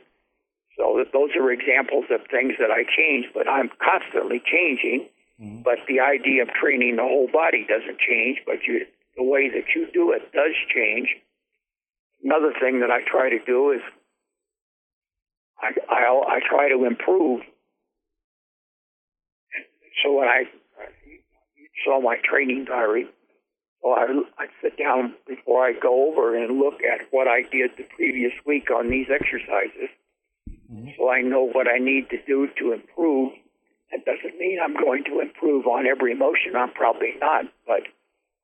[0.78, 5.10] So that those are examples of things that I change, but I'm constantly changing.
[5.42, 5.62] Mm-hmm.
[5.64, 8.86] But the idea of training the whole body doesn't change, but you,
[9.18, 11.10] the way that you do it does change.
[12.24, 13.82] Another thing that I try to do is
[15.60, 17.42] I, I, I try to improve.
[20.04, 20.44] So when I
[21.84, 23.08] saw my training diary,
[23.82, 24.06] so I,
[24.38, 28.34] I sit down before I go over and look at what I did the previous
[28.46, 29.90] week on these exercises.
[30.72, 30.90] Mm-hmm.
[30.98, 33.34] So I know what I need to do to improve.
[33.92, 36.56] That doesn't mean I'm going to improve on every motion.
[36.56, 37.84] I'm probably not, but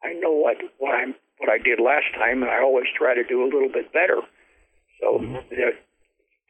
[0.03, 3.23] I know what what I'm what I did last time, and I always try to
[3.23, 4.21] do a little bit better.
[4.99, 5.49] So mm-hmm.
[5.49, 5.71] the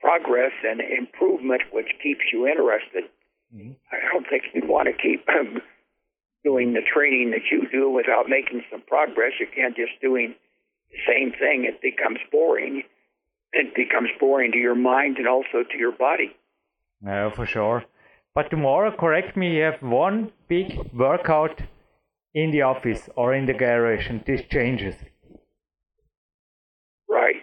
[0.01, 3.03] progress and improvement, which keeps you interested.
[3.53, 3.71] Mm-hmm.
[3.91, 5.61] I don't think you'd want to keep um,
[6.57, 9.33] doing the training that you do without making some progress.
[9.39, 10.33] You can't just doing
[10.91, 11.65] the same thing.
[11.65, 12.83] It becomes boring.
[13.53, 16.35] It becomes boring to your mind and also to your body.
[17.01, 17.83] No, for sure.
[18.33, 21.61] But tomorrow, correct me, you have one big workout
[22.33, 24.95] in the office or in the garage, and this changes.
[27.09, 27.41] Right.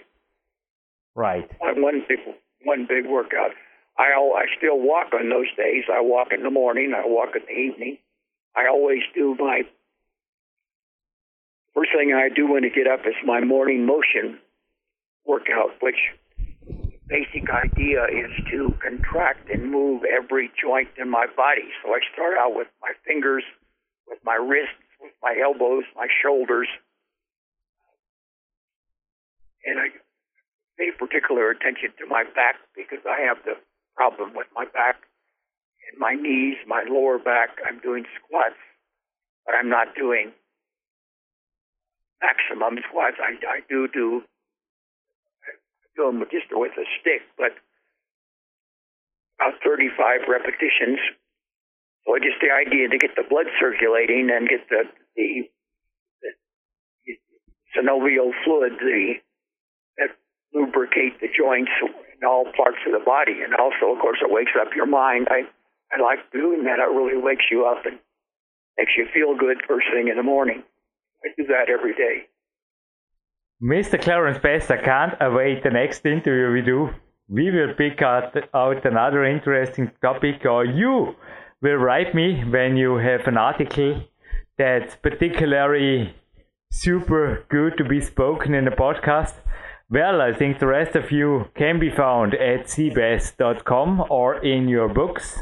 [1.15, 1.51] Right.
[1.61, 2.19] One big,
[2.65, 3.53] one big workout.
[3.97, 5.85] I I still walk on those days.
[5.93, 6.93] I walk in the morning.
[6.97, 7.99] I walk in the evening.
[8.57, 9.63] I always do my
[11.75, 14.39] first thing I do when I get up is my morning motion
[15.27, 15.99] workout, which
[17.09, 21.69] basic idea is to contract and move every joint in my body.
[21.83, 23.45] So I start out with my fingers,
[24.07, 26.69] with my wrists, with my elbows, my shoulders,
[29.67, 29.89] and I
[30.79, 33.57] pay particular attention to my back because I have the
[33.97, 34.97] problem with my back
[35.99, 37.51] my knees, my lower back.
[37.67, 38.59] I'm doing squats,
[39.47, 40.33] but I'm not doing
[42.23, 43.17] maximum squats.
[43.21, 44.23] I, I do do
[45.97, 47.53] do them just with a stick, but
[49.39, 50.99] about 35 repetitions.
[52.05, 54.85] So just the idea to get the blood circulating and get the
[55.17, 55.49] the,
[56.23, 56.33] the
[57.77, 59.15] synovial fluid, the
[59.99, 60.11] that
[60.53, 64.53] lubricate the joints in all parts of the body, and also, of course, it wakes
[64.61, 65.29] up your mind.
[65.31, 65.43] I
[65.95, 66.79] I like doing that.
[66.79, 67.99] It really wakes you up and
[68.77, 70.63] makes you feel good first thing in the morning.
[71.25, 72.27] I do that every day.
[73.63, 74.01] Mr.
[74.01, 76.91] Clarence Bass, I can't await the next interview we do.
[77.29, 81.15] We will pick out, out another interesting topic, or you
[81.63, 84.03] will write me when you have an article
[84.59, 86.15] that's particularly
[86.71, 89.35] super good to be spoken in a podcast.
[89.89, 94.89] Well, I think the rest of you can be found at cbass.com or in your
[94.89, 95.39] books.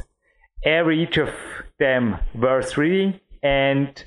[0.64, 1.30] Every each of
[1.78, 3.20] them worth reading.
[3.42, 4.04] And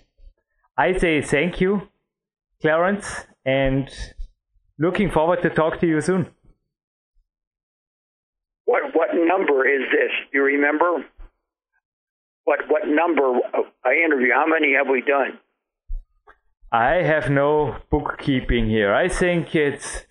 [0.78, 1.90] I say thank you,
[2.62, 3.90] Clarence, and
[4.80, 6.28] looking forward to talk to you soon.
[8.66, 10.12] What what number is this?
[10.32, 11.06] Do you remember?
[12.46, 13.40] What what number
[13.84, 14.34] I interview?
[14.34, 15.40] How many have we done?
[16.72, 18.94] I have no bookkeeping here.
[18.94, 20.06] I think it's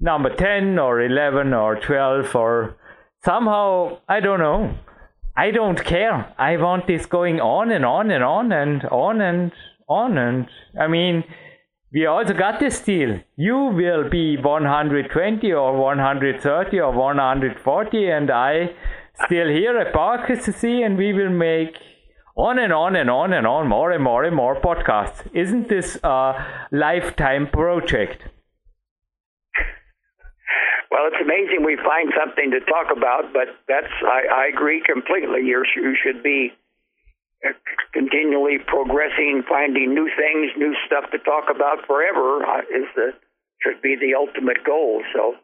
[0.00, 2.76] number 10 or 11 or 12 or
[3.24, 4.74] somehow, I don't know.
[5.36, 6.32] I don't care.
[6.38, 9.52] I want this going on and on and on and on and
[9.86, 10.16] on.
[10.16, 10.48] And
[10.80, 11.24] I mean,
[11.92, 13.20] we also got this deal.
[13.36, 18.74] You will be 120 or 130 or 140, and I
[19.24, 21.76] still here at PowerQuest and we will make
[22.36, 25.26] on and on and on and on, more and more and more podcasts.
[25.34, 28.22] Isn't this a lifetime project?
[30.90, 35.42] Well, it's amazing we find something to talk about, but that's I, I agree completely.
[35.42, 36.52] You're, you should be
[37.44, 37.52] uh,
[37.92, 43.12] continually progressing, finding new things, new stuff to talk about forever uh, is the
[43.60, 45.02] should be the ultimate goal.
[45.14, 45.34] So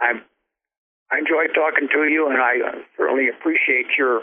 [0.00, 0.22] I'm
[1.10, 4.22] I enjoy talking to you, and I uh, certainly appreciate your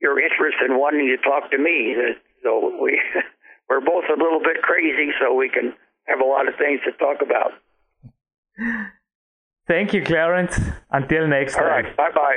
[0.00, 1.96] your interest in wanting to talk to me.
[2.42, 3.00] So we
[3.68, 5.74] we're both a little bit crazy, so we can
[6.06, 7.52] have a lot of things to talk about.
[9.72, 10.60] Thank you, Clarence.
[10.90, 11.64] Until next time.
[11.64, 11.96] All right.
[11.96, 12.36] Bye bye.